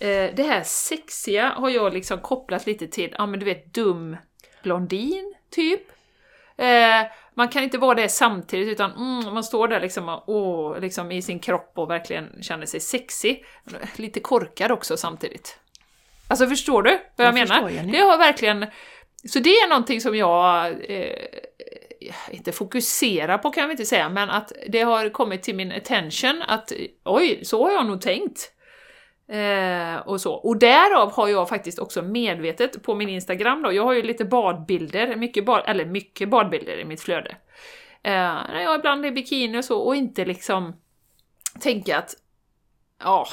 [0.00, 4.16] eh, det här sexiga har jag liksom kopplat lite till, ja men du vet dum
[4.62, 5.82] blondin, typ.
[6.56, 10.80] Eh, man kan inte vara det samtidigt utan mm, man står där liksom, och, åh,
[10.80, 13.44] liksom i sin kropp och verkligen känner sig sexig.
[13.96, 15.58] Lite korkad också samtidigt.
[16.28, 17.70] Alltså förstår du vad jag, Jag menar?
[17.70, 17.92] Jenny.
[17.92, 18.66] Det har verkligen
[19.24, 21.26] så det är någonting som jag eh,
[22.30, 26.42] inte fokuserar på kan jag inte säga, men att det har kommit till min attention
[26.48, 26.72] att
[27.04, 28.52] oj, så har jag nog tänkt.
[29.32, 30.34] Eh, och så.
[30.34, 34.24] Och därav har jag faktiskt också medvetet på min Instagram då, jag har ju lite
[34.24, 37.30] badbilder, mycket bad, eller mycket badbilder i mitt flöde.
[38.02, 40.72] Eh, när jag ibland är i bikini och så, och inte liksom
[41.60, 42.14] tänka att
[42.98, 43.26] ja,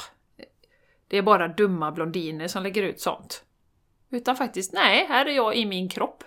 [1.08, 3.44] det är bara dumma blondiner som lägger ut sånt.
[4.10, 6.24] Utan faktiskt, nej, här är jag i min kropp.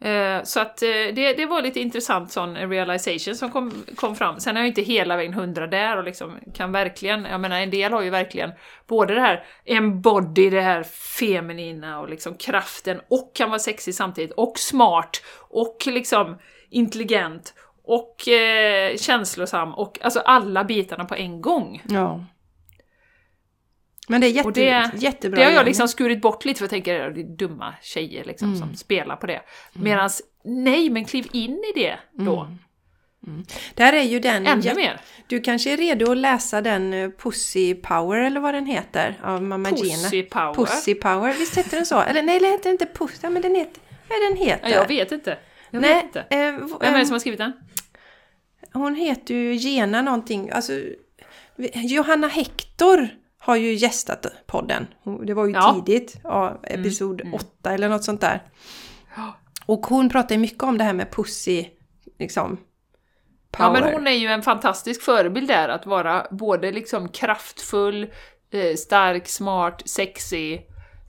[0.00, 4.40] Eh, så att eh, det, det var lite intressant sån realization som kom, kom fram.
[4.40, 7.70] Sen är jag inte hela vägen hundra där och liksom kan verkligen, jag menar en
[7.70, 8.50] del har ju verkligen
[8.86, 10.82] både det här embody, det här
[11.18, 16.38] feminina och liksom kraften och kan vara sexig samtidigt och smart och liksom
[16.70, 21.82] intelligent och eh, känslosam och alltså alla bitarna på en gång.
[21.88, 22.24] Ja.
[24.10, 25.38] Men det är jätte, Och det- jättebra.
[25.40, 28.24] Det har jag liksom skurit bort lite för jag tänker att det är dumma tjejer
[28.24, 28.60] liksom Mm.
[28.60, 29.42] som spelar på det.
[29.72, 30.10] Medan
[30.44, 32.48] nej, men kliv in i det då.
[33.74, 34.46] Där är ju den...
[34.46, 35.00] Ännu mer.
[35.26, 39.42] Du kanske är redo att läsa den eh, Pussy Power eller vad den heter av
[39.42, 39.94] Mamma Gina.
[40.02, 40.54] Pussy power.
[40.54, 42.00] Pussy Power, visst heter den så?
[42.00, 43.82] Eller nej, det heter inte Pussy, ja, men den heter...
[44.08, 44.68] Vad den heter?
[44.68, 45.38] Ja, jag vet inte.
[45.70, 46.20] Jag nej, vet inte.
[46.20, 47.52] eh, Vem är det eh, som har skrivit den?
[48.72, 50.72] Hon heter ju Gena någonting, alltså...
[51.74, 53.08] Johanna Hector
[53.42, 54.86] har ju gästat podden.
[55.26, 55.70] Det var ju Ja.
[55.70, 58.42] Mm, tidigt, ja, episod åtta eller något sånt där.
[59.66, 61.66] Och hon pratar ju mycket om det här med Pussy,
[62.18, 62.58] liksom...
[63.50, 63.66] Power.
[63.66, 68.12] Ja, men hon är ju en fantastisk förebild där, att vara både liksom kraftfull,
[68.50, 70.66] eh, stark, smart, sexig.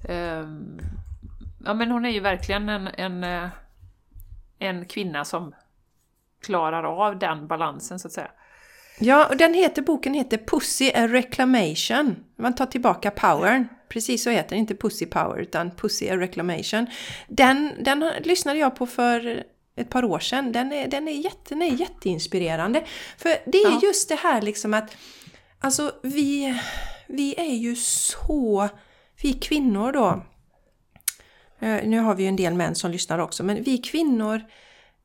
[0.09, 0.79] ehm,
[1.65, 3.49] ja, men hon är ju verkligen en, en, eh,
[4.59, 5.55] en kvinna som
[6.45, 8.31] klarar av den balansen, så att säga.
[9.01, 12.15] Ja, och den heter, boken heter Pussy a Reclamation.
[12.39, 13.67] Man tar tillbaka powern.
[13.89, 16.87] Precis så heter den, inte Pussy Power utan Pussy a Reclamation.
[17.27, 19.43] Den, den lyssnade jag på för
[19.75, 20.51] ett par år sedan.
[20.51, 22.83] Den är, den är, jätte, den är jätteinspirerande.
[23.17, 23.79] För det är Ja.
[23.83, 24.97] just det här liksom att
[25.63, 26.59] Alltså vi,
[27.07, 28.69] vi är ju så...
[29.21, 30.23] Vi kvinnor då.
[31.67, 34.41] eh, Nu har vi ju en del män som lyssnar också, men vi kvinnor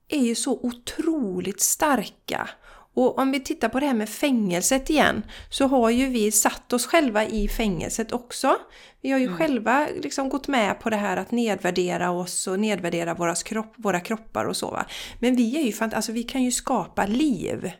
[0.08, 2.48] är ju så otroligt starka.
[2.96, 6.72] Och om vi tittar på det här med fängelset igen så har ju vi satt
[6.72, 8.56] oss själva i fängelset också.
[9.00, 13.14] Vi har ju själva liksom gått med på det här att nedvärdera oss och nedvärdera
[13.14, 14.70] våra, kropp, våra kroppar och så.
[14.70, 14.86] Va?
[15.20, 17.70] Men vi är ju fant- alltså vi kan ju skapa liv.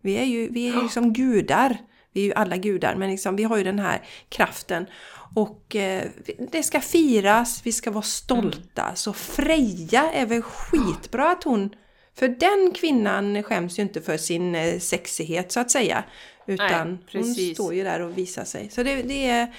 [0.00, 1.76] Vi är ju, vi är ju liksom gudar.
[2.12, 4.86] Vi är ju alla gudar, men liksom, vi har ju den här kraften.
[5.34, 6.04] Och eh,
[6.52, 8.94] det ska firas, vi ska vara stolta.
[8.94, 11.70] Så Freja är väl skitbra att hon...
[12.20, 16.04] För den kvinnan skäms ju inte för sin eh, sexighet så att säga.
[16.46, 17.54] Utan hon precis.
[17.54, 18.70] står ju där och visar sig.
[18.70, 19.54] Så det, det är...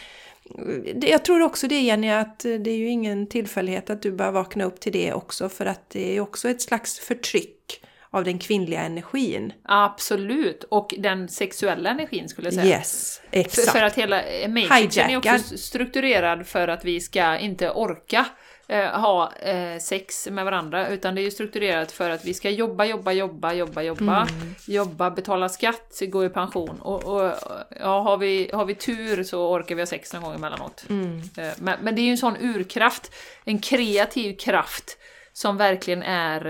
[0.95, 4.31] det- Jag tror också det Jenny, att det är ju ingen tillfällighet att du bör
[4.31, 5.49] vakna upp till det också.
[5.49, 9.53] För att det är också ett slags förtryck av den kvinnliga energin.
[9.63, 12.77] Absolut, och den sexuella energin skulle jag säga.
[12.77, 13.71] Yes, För, exakt.
[13.71, 18.25] för att hela Matrixen är också strukturerad för att vi ska inte orka
[18.67, 22.49] eh, ha eh, sex med varandra, utan det är ju strukturerat för att vi ska
[22.49, 24.55] jobba, jobba, jobba, jobba, jobba, Mm.
[24.67, 26.81] jobba, betala skatt, gå i pension.
[26.81, 27.33] Och, och
[27.79, 30.85] ja, har, vi, har vi tur så orkar vi ha sex någon gång emellanåt.
[30.89, 31.21] Mm.
[31.37, 33.11] Eh, Men, men det är ju en sån urkraft,
[33.43, 34.97] en kreativ kraft
[35.33, 36.45] som verkligen är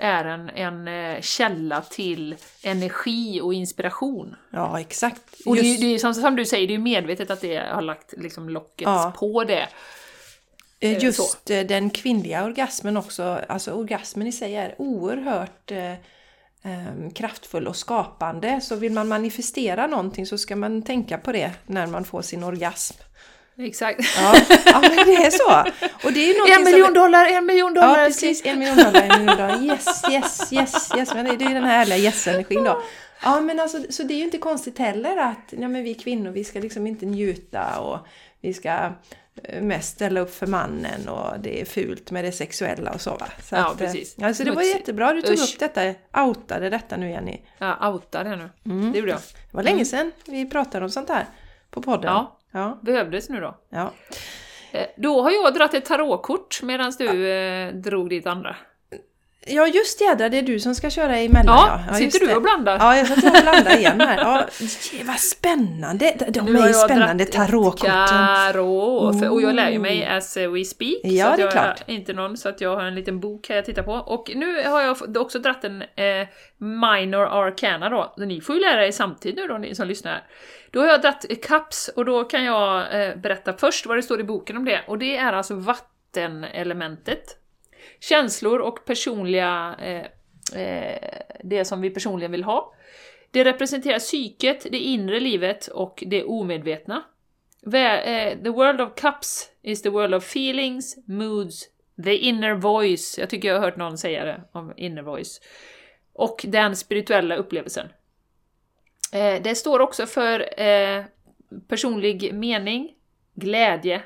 [0.00, 4.36] är en, en eh, källa till energi och inspiration.
[4.50, 5.22] Ja, exakt.
[5.46, 7.56] Och det, är Just, det är, som, som du säger, det är medvetet att det
[7.72, 9.12] har lagt liksom, locket Ja.
[9.16, 9.68] på det.
[10.80, 11.04] eh, så.
[11.04, 17.66] just eh, den kvinnliga orgasmen också, alltså orgasmen i sig är oerhört eh, eh, kraftfull
[17.68, 18.60] och skapande.
[18.60, 22.44] Så vill man manifestera någonting så ska man tänka på det när man får sin
[22.44, 22.94] orgasm.
[23.66, 24.00] Exakt.
[24.16, 24.34] Ja,
[24.66, 25.70] ja men det är så.
[26.06, 27.98] Och det är en miljon dollar, en miljon dollar!
[27.98, 28.42] Ja, precis.
[28.44, 29.62] En miljon dollar, en miljon dollar.
[29.62, 31.14] Yes, yes, yes, yes.
[31.14, 32.82] Men det är ju den här härliga yes-energin då.
[33.22, 36.30] Ja, men alltså, så det är ju inte konstigt heller att ja, men vi kvinnor,
[36.30, 37.98] vi ska liksom inte njuta och
[38.40, 38.92] vi ska
[39.42, 43.10] eh, mest ställa upp för mannen och det är fult med det sexuella och så
[43.10, 43.26] va.
[43.42, 44.14] Så Ja, att, eh, precis.
[44.18, 45.54] Ja, så det var jättebra du tog Usch.
[45.54, 47.40] upp detta, outade detta nu Jenny.
[47.58, 48.50] Ja, outa det nu.
[48.66, 48.92] Mm.
[48.92, 49.20] Det gjorde jag.
[49.20, 51.26] Det var länge sedan vi pratade om sånt här
[51.70, 52.12] på podden.
[52.12, 52.39] Ja.
[52.52, 53.58] Ja, Behövdes nu då.
[53.68, 53.92] ja.
[54.72, 58.56] Eh, Då har jag dragit ett tarotkort medan du eh, drog ditt andra.
[59.46, 61.56] Ja, just jädra, det är du som ska köra emellan.
[61.56, 62.78] Ja, ja sitter du och blandar?
[62.78, 64.18] Ja, jag sitter och blandar igen här.
[64.18, 64.46] Ja,
[64.92, 66.14] je, vad spännande!
[66.28, 68.06] De, Nu är ju spännande, tarotkorten.
[68.06, 70.16] Tarot, och jag lär ju mig Oh.
[70.16, 71.00] as we speak.
[71.02, 71.82] Ja, det är klart.
[71.86, 73.92] inte någon, så att jag har en liten bok här jag tittar på.
[73.92, 76.28] Och nu har jag också dratt en eh,
[76.58, 78.14] minor arcana då.
[78.16, 80.22] Ni får ju lära er samtidigt nu då, ni som lyssnar.
[80.70, 84.20] Då har jag dratt cups och då kan jag eh, berätta först vad det står
[84.20, 84.80] i boken om det.
[84.86, 87.36] Och det är alltså vattenelementet.
[88.00, 90.06] Känslor och personliga, eh,
[90.62, 92.74] eh, det som vi personligen vill ha.
[93.30, 97.02] Det representerar psyket, det inre livet och det omedvetna.
[97.64, 101.68] Eh, the world of cups is the world of feelings, moods,
[102.04, 103.18] the inner voice.
[103.18, 105.40] Jag tycker jag har hört någon säga det om inner voice.
[106.12, 107.86] Och den spirituella upplevelsen.
[109.12, 111.04] Eh, det står också för eh,
[111.68, 112.94] personlig mening,
[113.34, 114.02] glädje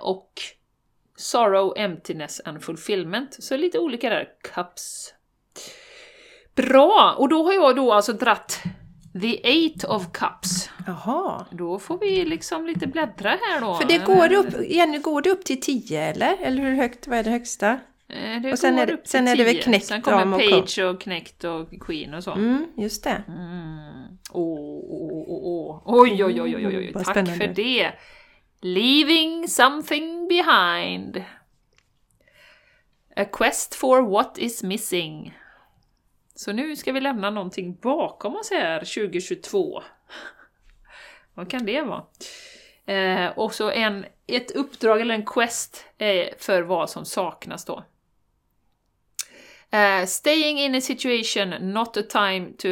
[0.00, 0.32] och
[1.18, 3.36] sorrow, emptiness and fulfillment.
[3.42, 5.14] Så lite olika där, cups.
[6.54, 7.14] Bra!
[7.18, 8.62] Och då har jag då alltså dratt
[9.20, 10.70] The Eight of Cups.
[10.86, 11.46] Jaha.
[11.50, 13.74] Då får vi liksom lite bläddra här då.
[13.74, 16.36] För det går upp, Jenny, går det upp till 10 eller?
[16.40, 17.70] Eller hur högt, vad är det högsta?
[18.08, 19.62] Eh, Det och sen är det- sen är det väl 10.
[19.62, 22.32] knäckt Sen kommer Page och knäckt och Queen och så.
[22.32, 23.22] Mm, just det.
[23.28, 23.78] Mm.
[24.32, 25.82] Åh, åh, åh, åh.
[25.84, 26.92] Oj, oj, oj, oj, oj, oj.
[26.94, 27.92] Vad tack för det!
[28.60, 31.24] Leaving something behind.
[33.16, 35.38] A quest for what is missing.
[36.34, 39.82] Så nu ska vi lämna någonting bakom oss här 2022.
[41.34, 42.04] Vad kan det vara?
[42.86, 47.84] Eh, och så en, ett uppdrag eller en quest eh, för vad som saknas då.
[49.74, 52.68] Uh, staying in a situation, not a time to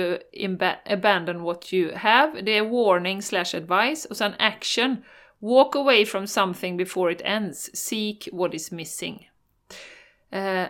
[0.85, 2.41] abandon what you have.
[2.41, 4.05] Det är warning slash advice.
[4.05, 4.97] Och sen action.
[5.39, 7.77] Walk away from something before it ends.
[7.77, 9.31] Seek what is missing.
[10.31, 10.67] Eh,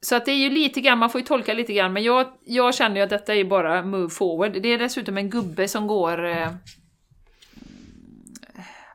[0.00, 2.32] så att det är ju lite grann, man får ju tolka lite grann, men jag,
[2.44, 4.62] jag känner ju att detta är ju bara move forward.
[4.62, 6.24] Det är dessutom en gubbe som går...
[6.26, 6.50] Eh,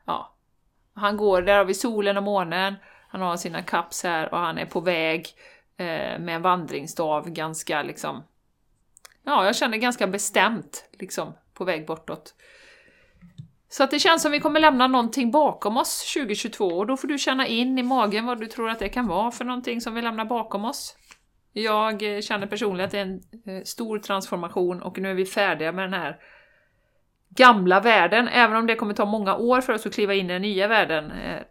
[0.04, 0.34] ja,
[0.94, 2.74] han går, där har vi solen och månen,
[3.08, 5.28] han har sina kaps här och han är på väg
[5.76, 8.24] eh, med en vandringsstav ganska liksom...
[9.22, 12.34] Ja, jag känner ganska bestämt liksom på väg bortåt.
[13.74, 17.08] Så att det känns som vi kommer lämna någonting bakom oss 2022 och då får
[17.08, 19.94] du känna in i magen vad du tror att det kan vara för någonting som
[19.94, 20.96] vi lämnar bakom oss.
[21.52, 25.26] Jag eh, känner personligen att det är en eh, stor transformation och nu är vi
[25.26, 26.18] färdiga med den här
[27.28, 28.28] gamla världen.
[28.28, 30.68] Även om det kommer ta många år för oss att kliva in i den nya
[30.68, 31.42] världen eh,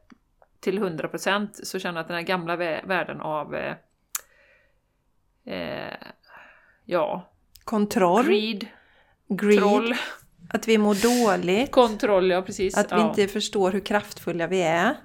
[0.60, 3.76] till 100% så känner jag att den här gamla vä- världen av eh,
[6.86, 7.30] ja,
[7.64, 8.68] Kontroll, greed,
[9.28, 9.96] greed, troll,
[10.54, 10.96] att vi mår
[11.26, 12.78] dåligt, kontroll, ja precis.
[12.78, 13.10] att vi ja.
[13.10, 14.96] inte förstår hur kraftfulla vi är,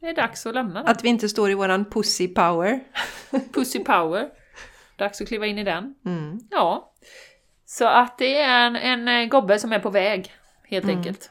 [0.00, 0.86] Det är dags att lämna den.
[0.88, 2.80] att vi inte står i våran pussy power.
[3.54, 4.28] Pussy power.
[4.96, 5.94] Dags att kliva in i den.
[6.06, 6.38] Mm.
[6.50, 6.92] Ja.
[7.66, 10.32] Så att det är en, en gobbe som är på väg,
[10.68, 10.96] helt Mm.
[10.96, 11.30] enkelt.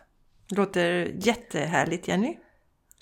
[0.50, 2.38] Låter jättehärligt Jenny.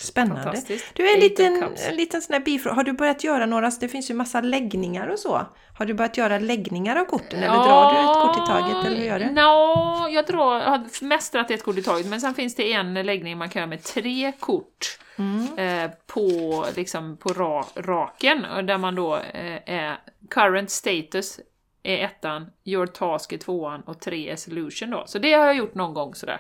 [0.01, 0.61] Spännande.
[0.93, 2.75] Du, en liten, en liten sån här bifråga.
[2.75, 5.41] Har du börjat göra några, det finns ju massa läggningar och så.
[5.77, 9.05] Har du börjat göra läggningar av korten eller drar du ett kort i taget eller
[9.05, 9.25] gör du?
[9.31, 12.73] Nå, jag drar, jag har mest dragit ett kort i taget, men sen finns det
[12.73, 15.57] en läggning man kan göra med tre kort Mm.
[15.57, 21.39] eh, på, liksom, på ra, raken, där man då eh, är current status
[21.83, 25.03] är ettan, your task är tvåan och tre är solution då.
[25.07, 26.39] Så det har jag gjort någon gång sådär.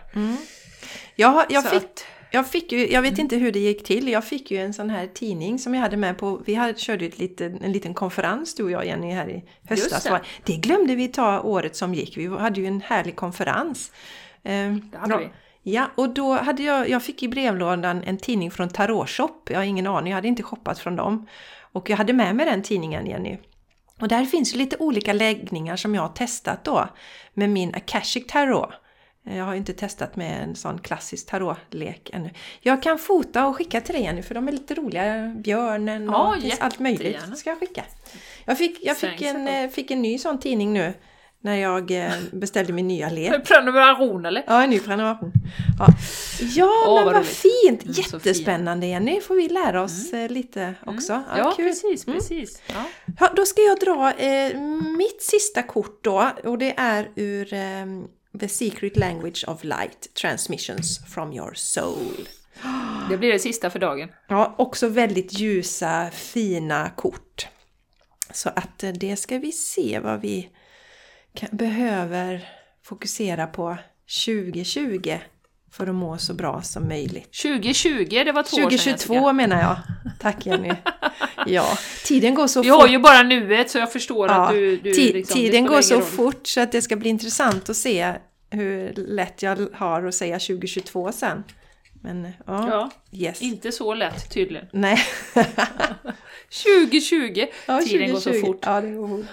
[1.15, 3.83] Jag, har- jag, Så fick, att- jag fick ju, jag vet inte hur det gick
[3.83, 6.79] till, jag fick ju en sån här tidning som jag hade med på, vi hade,
[6.79, 10.03] körde ett liten, en liten konferens du och jag Jenny här i höstas.
[10.03, 10.21] det.
[10.43, 10.55] Det.
[10.55, 13.91] glömde vi ta året som gick, vi hade ju en härlig konferens.
[14.43, 15.29] Ehm, Det hade vi.
[15.63, 19.41] Ja, och då hade jag, jag fick i brevlådan en tidning från Tarot Shop.
[19.49, 21.27] Jag har ingen aning, jag hade inte shoppat från dem.
[21.71, 23.37] Och jag hade med mig den tidningen, Jenny.
[23.99, 26.89] Och där finns lite olika läggningar som jag har testat då
[27.33, 28.69] med min Akashic Tarot.
[29.35, 32.29] Jag har inte testat med en sån klassisk tarotlek ännu.
[32.61, 35.33] Jag kan fota och skicka till dig Jenny, för de är lite roliga.
[35.37, 37.37] Björnen och Ja, finns allt möjligt.
[37.37, 37.83] ska jag skicka.
[38.45, 40.93] Jag fick, jag fick, en, eh, fick en ny sån tidning nu
[41.41, 43.45] när jag eh, beställde min nya lek.
[43.47, 44.43] Prenumeration eller?
[44.47, 45.31] Ja, en ny prenumeration.
[45.79, 45.87] Ja,
[46.55, 47.83] ja Åh, men vad vad fint!
[47.83, 51.23] Mm, så Jättespännande Jenny, får vi lära oss eh, lite också.
[51.37, 51.65] Ja, kul.
[51.65, 52.19] precis, Mm.
[52.19, 52.61] precis.
[52.67, 52.85] Ja.
[53.19, 54.59] Ja, då ska jag dra eh,
[54.97, 57.59] mitt sista kort då och det är ur eh,
[58.39, 62.27] The Secret Language of Light Transmissions from your soul.
[63.09, 64.09] Det blir det sista för dagen.
[64.27, 67.47] Ja, också väldigt ljusa, fina kort.
[68.33, 70.49] Så att eh, det ska vi se vad vi
[71.33, 72.49] kan, behöver
[72.83, 73.77] fokusera på
[74.25, 75.17] 2020
[75.71, 77.33] för att må så bra som möjligt.
[77.41, 79.33] 2020, det var två år sedan 2022 Jessica.
[79.33, 79.75] menar jag.
[80.19, 80.71] Tack Jenny.
[81.45, 82.81] ja, tiden går så Vi fort.
[82.81, 84.77] har ju bara nuet så jag förstår Ja, att du...
[84.77, 86.03] du liksom, tiden går så roll.
[86.03, 88.13] fort så att det ska bli intressant att se
[88.51, 91.43] hur lätt jag har att säga 2022 sen.
[92.01, 92.89] Men ja, Ja,
[93.19, 93.41] yes.
[93.41, 94.65] inte så lätt tydligen.
[94.73, 94.97] Nej.
[96.63, 97.45] 2020!
[97.65, 98.45] Ja, Tiden går så 2020.
[98.45, 98.59] fort.
[98.65, 99.25] Ja, det går fort.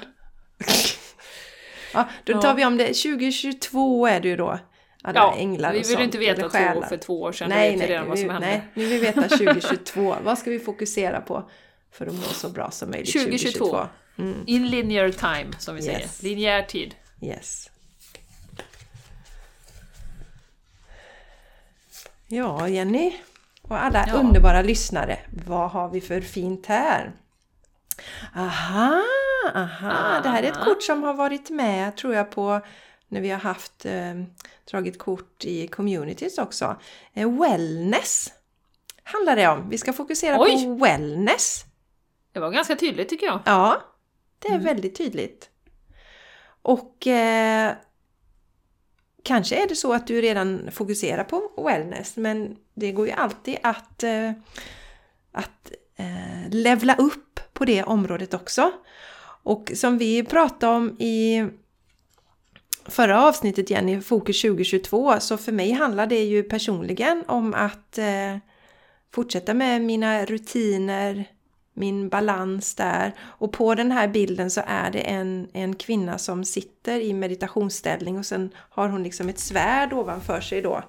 [1.95, 2.87] ja, då tar vi om det.
[2.87, 4.59] 2022 är det ju då.
[5.07, 7.87] Alla Ja, änglar vi vill sånt, inte veta två, för två år sedan, Nej, nej,
[7.89, 8.47] redan vad som hände.
[8.47, 10.17] nej, nu vill vi veta 2022.
[10.25, 11.51] Vad ska vi fokusera på
[11.93, 13.59] för att må så bra som möjligt 2022.
[13.65, 13.89] 2022?
[14.19, 15.99] Mm, In linear time, som vi säger.
[16.01, 16.23] Yes.
[16.23, 16.95] Linjär tid.
[17.23, 17.71] yes.
[22.29, 23.17] Ja, Jenny
[23.63, 24.15] och alla Ja.
[24.15, 25.19] underbara lyssnare.
[25.47, 27.13] Vad har vi för fint här?
[28.37, 29.03] Aha,
[29.55, 30.65] aha, det här är ett Aha.
[30.65, 32.61] kort som har varit med tror jag på
[33.09, 34.15] när vi har haft eh,
[34.71, 36.77] dragit kort i communities också.
[37.15, 38.33] Eh, wellness
[39.03, 39.69] handlar det om.
[39.69, 40.65] Vi ska fokusera Oj!
[40.65, 41.65] på wellness.
[42.33, 43.41] Det var ganska tydligt tycker jag.
[43.45, 43.83] Ja,
[44.39, 44.65] det är Mm.
[44.65, 45.51] väldigt tydligt.
[46.63, 47.73] Och eh,
[49.23, 53.59] kanske är det så att du redan fokuserar på wellness, men det går ju alltid
[53.63, 54.31] att, eh,
[55.33, 58.73] att eh, levla upp på det området också.
[59.43, 61.47] Och som vi pratade om i
[62.89, 68.37] förra avsnittet Jenny, Fokus 2022, så för mig handlar det ju personligen om att eh,
[69.15, 71.25] fortsätta med mina rutiner,
[71.75, 73.13] min balans där.
[73.21, 78.19] Och på den här bilden så är det en, en kvinna som sitter i meditationsställning
[78.19, 80.83] och sen har hon liksom ett svärd ovanför sig då.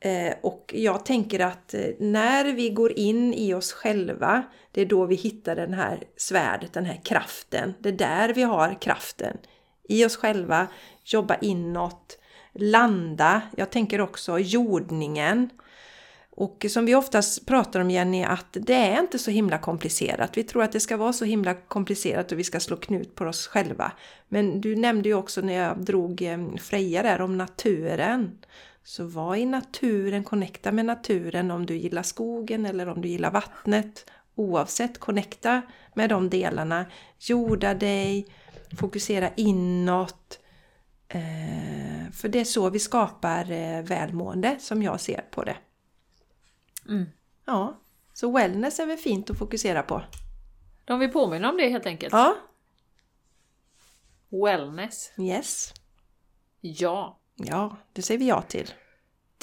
[0.00, 4.86] Eh, och jag tänker att eh, när vi går in i oss själva, det är
[4.86, 7.74] då vi hittar den här svärdet, den här kraften.
[7.78, 9.36] Det är där vi har kraften.
[9.88, 10.66] I oss själva,
[11.04, 12.18] jobba inåt,
[12.52, 13.42] landa.
[13.56, 15.50] Jag tänker också jordningen.
[16.36, 20.36] Och som vi oftast pratar om Jenny, att det är inte så himla komplicerat.
[20.36, 23.24] Vi tror att det ska vara så himla komplicerat och vi ska slå knut på
[23.24, 23.92] oss själva.
[24.28, 28.38] Men du nämnde ju också när jag drog eh, Freja där om naturen.
[28.84, 33.30] Så var i naturen, connecta med naturen om du gillar skogen eller om du gillar
[33.30, 34.10] vattnet.
[34.34, 35.62] Oavsett, connecta
[35.94, 36.86] med de delarna.
[37.18, 38.26] Jorda dig,
[38.76, 40.38] fokusera inåt.
[41.08, 45.56] Eh, för det är så vi skapar eh, välmående som jag ser på det.
[46.88, 47.06] Mm.
[47.44, 47.80] Ja,
[48.14, 50.02] så wellness är väl fint att fokusera på.
[50.84, 52.12] De vill påminna om det helt enkelt.
[52.12, 52.36] Ja,
[54.44, 55.12] Wellness.
[55.18, 55.72] yes.
[56.60, 57.18] Ja.
[57.36, 58.70] Ja, det säger vi ja till.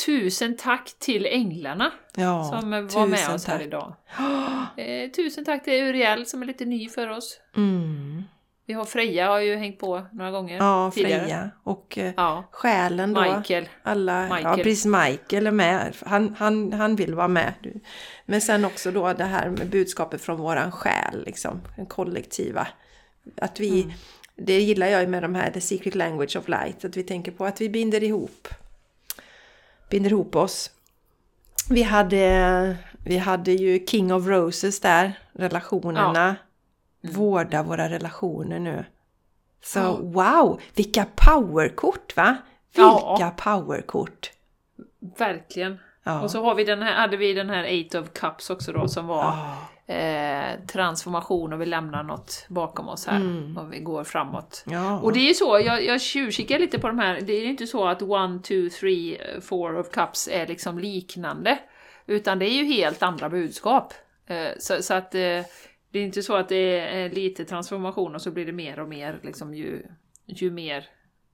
[0.06, 3.68] Tusen tack till änglarna Ja, som var med oss här tack.
[3.68, 3.96] idag.
[4.78, 7.40] Eh, tusen tack till Uriel som är lite ny för oss.
[7.56, 8.24] Mm.
[8.72, 11.22] Vi har Freja har ju hängt på några gånger Ja, tidigare.
[11.22, 13.22] Freja och eh, Ja, själen då.
[13.22, 13.70] Michael.
[13.84, 14.64] Alla, ja Michael.
[14.64, 15.96] precis, Michael är med.
[16.06, 17.54] Han, han, han vill vara med.
[18.26, 22.68] Men sen också då det här med budskapet från våran själ, liksom, den kollektiva.
[23.42, 23.94] Att vi, Mm.
[24.36, 27.32] det gillar jag ju med de här The Secret Language of Light, att vi tänker
[27.32, 28.48] på att vi binder ihop,
[29.90, 30.72] binder ihop oss.
[31.70, 36.36] Vi hade, vi hade ju King of Roses där, relationerna.
[37.02, 38.86] Vårda våra relationer nu.
[39.64, 39.98] Så Ja.
[40.02, 42.38] wow, vilka powerkort va?
[42.76, 43.16] Ja.
[43.18, 44.32] Vilka powerkort!
[45.18, 45.80] Verkligen.
[46.04, 46.22] Ja.
[46.22, 48.88] Och så har vi den här, hade vi den här Eight of Cups också då
[48.88, 49.24] som var
[49.86, 49.94] Ja.
[49.96, 53.58] eh, transformation och vi lämnar något bakom oss här Mm.
[53.58, 54.64] och vi går framåt.
[54.68, 55.00] Ja.
[55.00, 57.50] Och det är ju så, jag, jag tjuvkikar lite på de här, det är ju
[57.50, 61.60] inte så att one, two, three, four of cups är liksom liknande.
[62.06, 63.94] Utan det är ju helt andra budskap.
[64.28, 65.22] Eh, så, så att eh,
[65.92, 68.90] det är inte så att det är lite transformation och så blir det mer och
[68.90, 69.84] mer liksom ju,
[70.26, 70.86] ju mer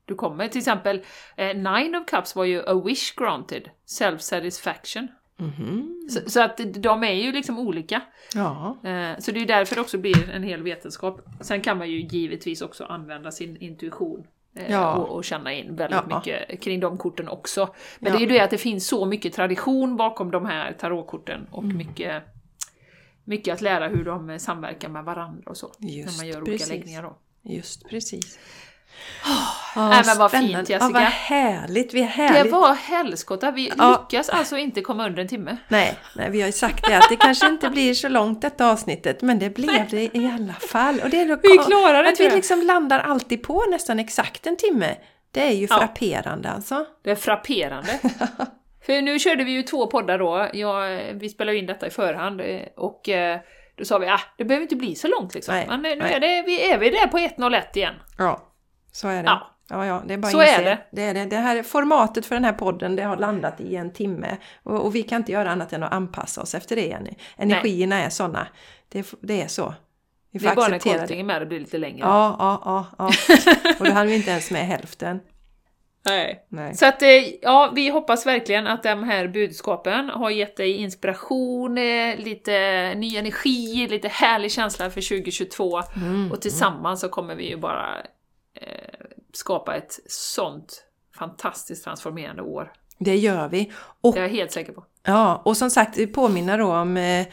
[0.06, 0.48] du kommer.
[0.48, 1.02] Till exempel,
[1.36, 5.08] eh, nine of cups var ju a wish granted, self-satisfaction.
[5.40, 6.08] Mhm.
[6.10, 8.02] Så, så att de är ju liksom olika.
[8.34, 8.78] ja.
[8.84, 11.22] Eh, Så det är därför det också blir en hel vetenskap.
[11.42, 14.94] Sen kan man ju givetvis också använda sin intuition eh, Ja.
[14.94, 16.18] och, och känna in väldigt Ja.
[16.18, 17.70] mycket kring de korten också.
[18.00, 21.48] Men det är ju det att det finns så mycket tradition bakom de här tarotkorten
[21.52, 21.78] och Mm.
[21.78, 22.24] mycket,
[23.28, 25.72] mycket att lära hur de samverkar med varandra och så.
[25.80, 26.50] Just när man gör precis.
[26.62, 27.18] olika läggningar då.
[27.44, 28.40] Just precis.
[29.76, 30.74] Nej, men vad fint, spännande.
[30.74, 30.86] Jessica.
[30.86, 32.52] Ja, vad härligt, vi är Det härligt.
[32.52, 34.06] var helskotta, vi Ja.
[34.10, 35.58] lyckas alltså inte komma under en timme.
[35.68, 38.72] Nej, nej, vi har ju sagt det att det kanske inte blir så långt detta
[38.72, 41.00] avsnittet, men det blev det i alla fall.
[41.04, 44.58] Och det är Vi klarar det, Att vi liksom landar alltid på nästan exakt en
[44.58, 44.96] timme.
[45.32, 45.78] Det är ju Ja.
[45.78, 46.86] frapperande alltså.
[47.04, 48.00] Det är frapperande.
[48.88, 52.42] För nu körde vi ju två poddar då, jag, vi spelade in detta i förhand
[52.42, 53.40] eh, och eh,
[53.76, 55.56] då sa vi att ah, det behöver inte bli så långt liksom.
[55.56, 56.14] Nej, Men eh, nu nej.
[56.14, 57.94] är, det, vi, är vi där på 1.01 igen.
[58.18, 58.54] Ja,
[58.92, 59.30] så är det.
[59.30, 59.54] Ja.
[59.70, 60.78] Ja, ja, det är bara Så är det.
[60.92, 61.26] Det, är det.
[61.26, 64.38] det här formatet för den här podden, det har landat i en timme.
[64.64, 67.14] Och, och vi kan inte göra annat än att anpassa oss efter det, Jenny.
[67.38, 68.48] Energierna är sådana.
[68.90, 69.74] Det, det är så.
[70.32, 72.00] Vi Det är bara när är med och blir lite längre.
[72.00, 73.12] Ja, ja, ja, ja.
[73.80, 75.20] Och då hann vi inte ens med hälften.
[76.08, 76.46] Nej.
[76.50, 76.76] Nej.
[76.76, 77.10] Så att, eh,
[77.42, 82.52] ja, vi hoppas verkligen att de här budskapen har gett dig inspiration, eh, lite
[82.96, 85.82] ny energi, lite härlig känsla för 2022.
[85.96, 87.98] Mm, Och tillsammans så kommer vi ju bara
[88.62, 90.84] eh, skapa ett sånt
[91.18, 92.72] fantastiskt transformerande år.
[93.00, 93.72] Det gör vi.
[94.02, 94.84] Och Det är jag helt säker på.
[95.04, 97.26] Ja, och som sagt, vi påminner då om eh,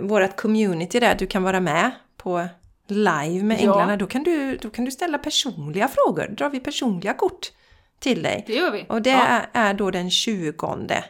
[0.00, 2.46] vårt community där du kan vara med på
[2.88, 3.62] live med Ja.
[3.62, 3.96] änglarna.
[3.96, 6.26] Då, kan du, då kan du ställa personliga frågor.
[6.28, 7.52] Då drar vi personliga kort
[8.02, 8.44] till dig.
[8.46, 8.86] Det gör vi.
[8.88, 11.02] Och det ja, är, är då den 20,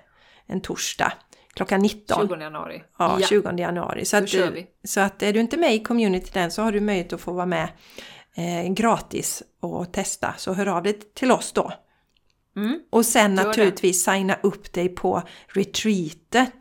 [0.47, 1.13] en torsdag,
[1.55, 2.29] klockan 19.
[2.29, 2.83] 20 januari.
[2.99, 4.05] Ja, 20 januari.
[4.05, 4.67] Så Då att, kör vi.
[4.85, 7.47] så att är du inte med i communityn så har du möjlighet att få vara
[7.47, 7.69] med
[8.37, 10.35] eh, gratis och testa.
[10.39, 11.73] Så hör av dig till oss då.
[12.57, 12.81] Mm.
[12.91, 13.49] Och sen Gör det.
[13.49, 16.53] naturligtvis signa upp dig på retreatet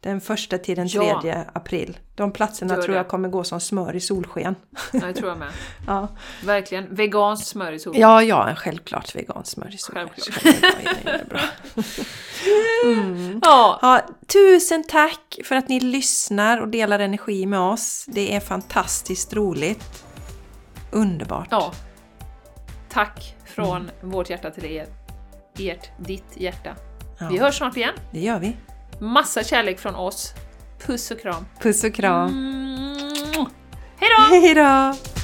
[0.00, 1.20] den första till den Ja.
[1.20, 1.98] tredje april.
[2.16, 2.94] De platserna tror det.
[2.94, 4.54] jag kommer gå som smör i solsken.
[4.92, 5.48] Ja, det tror jag med.
[5.86, 6.08] Ja,
[6.44, 6.94] Verkligen.
[6.94, 8.00] Veganskt smör i solen.
[8.00, 10.08] ja, ja självklart vegan smör i solsken.
[10.08, 11.04] Självklart.
[11.04, 11.42] Självklart.
[13.42, 13.78] Ja.
[13.82, 14.00] Ja,
[14.32, 18.04] tusen tack för att ni lyssnar och delar energi med oss.
[18.08, 20.04] Det är fantastiskt roligt.
[20.90, 21.48] Underbart.
[21.50, 21.72] ja.
[22.88, 24.86] Tack från vårt hjärta till er.
[25.58, 26.76] Ert, ditt hjärta.
[27.20, 27.94] Ja, Vi hörs snart igen.
[28.12, 28.56] Det gör vi.
[29.00, 30.32] Massa kärlek från oss.
[30.86, 31.46] Puss och kram.
[31.60, 32.28] Puss och kram.
[32.28, 33.46] Mm.
[34.30, 35.15] Hej då!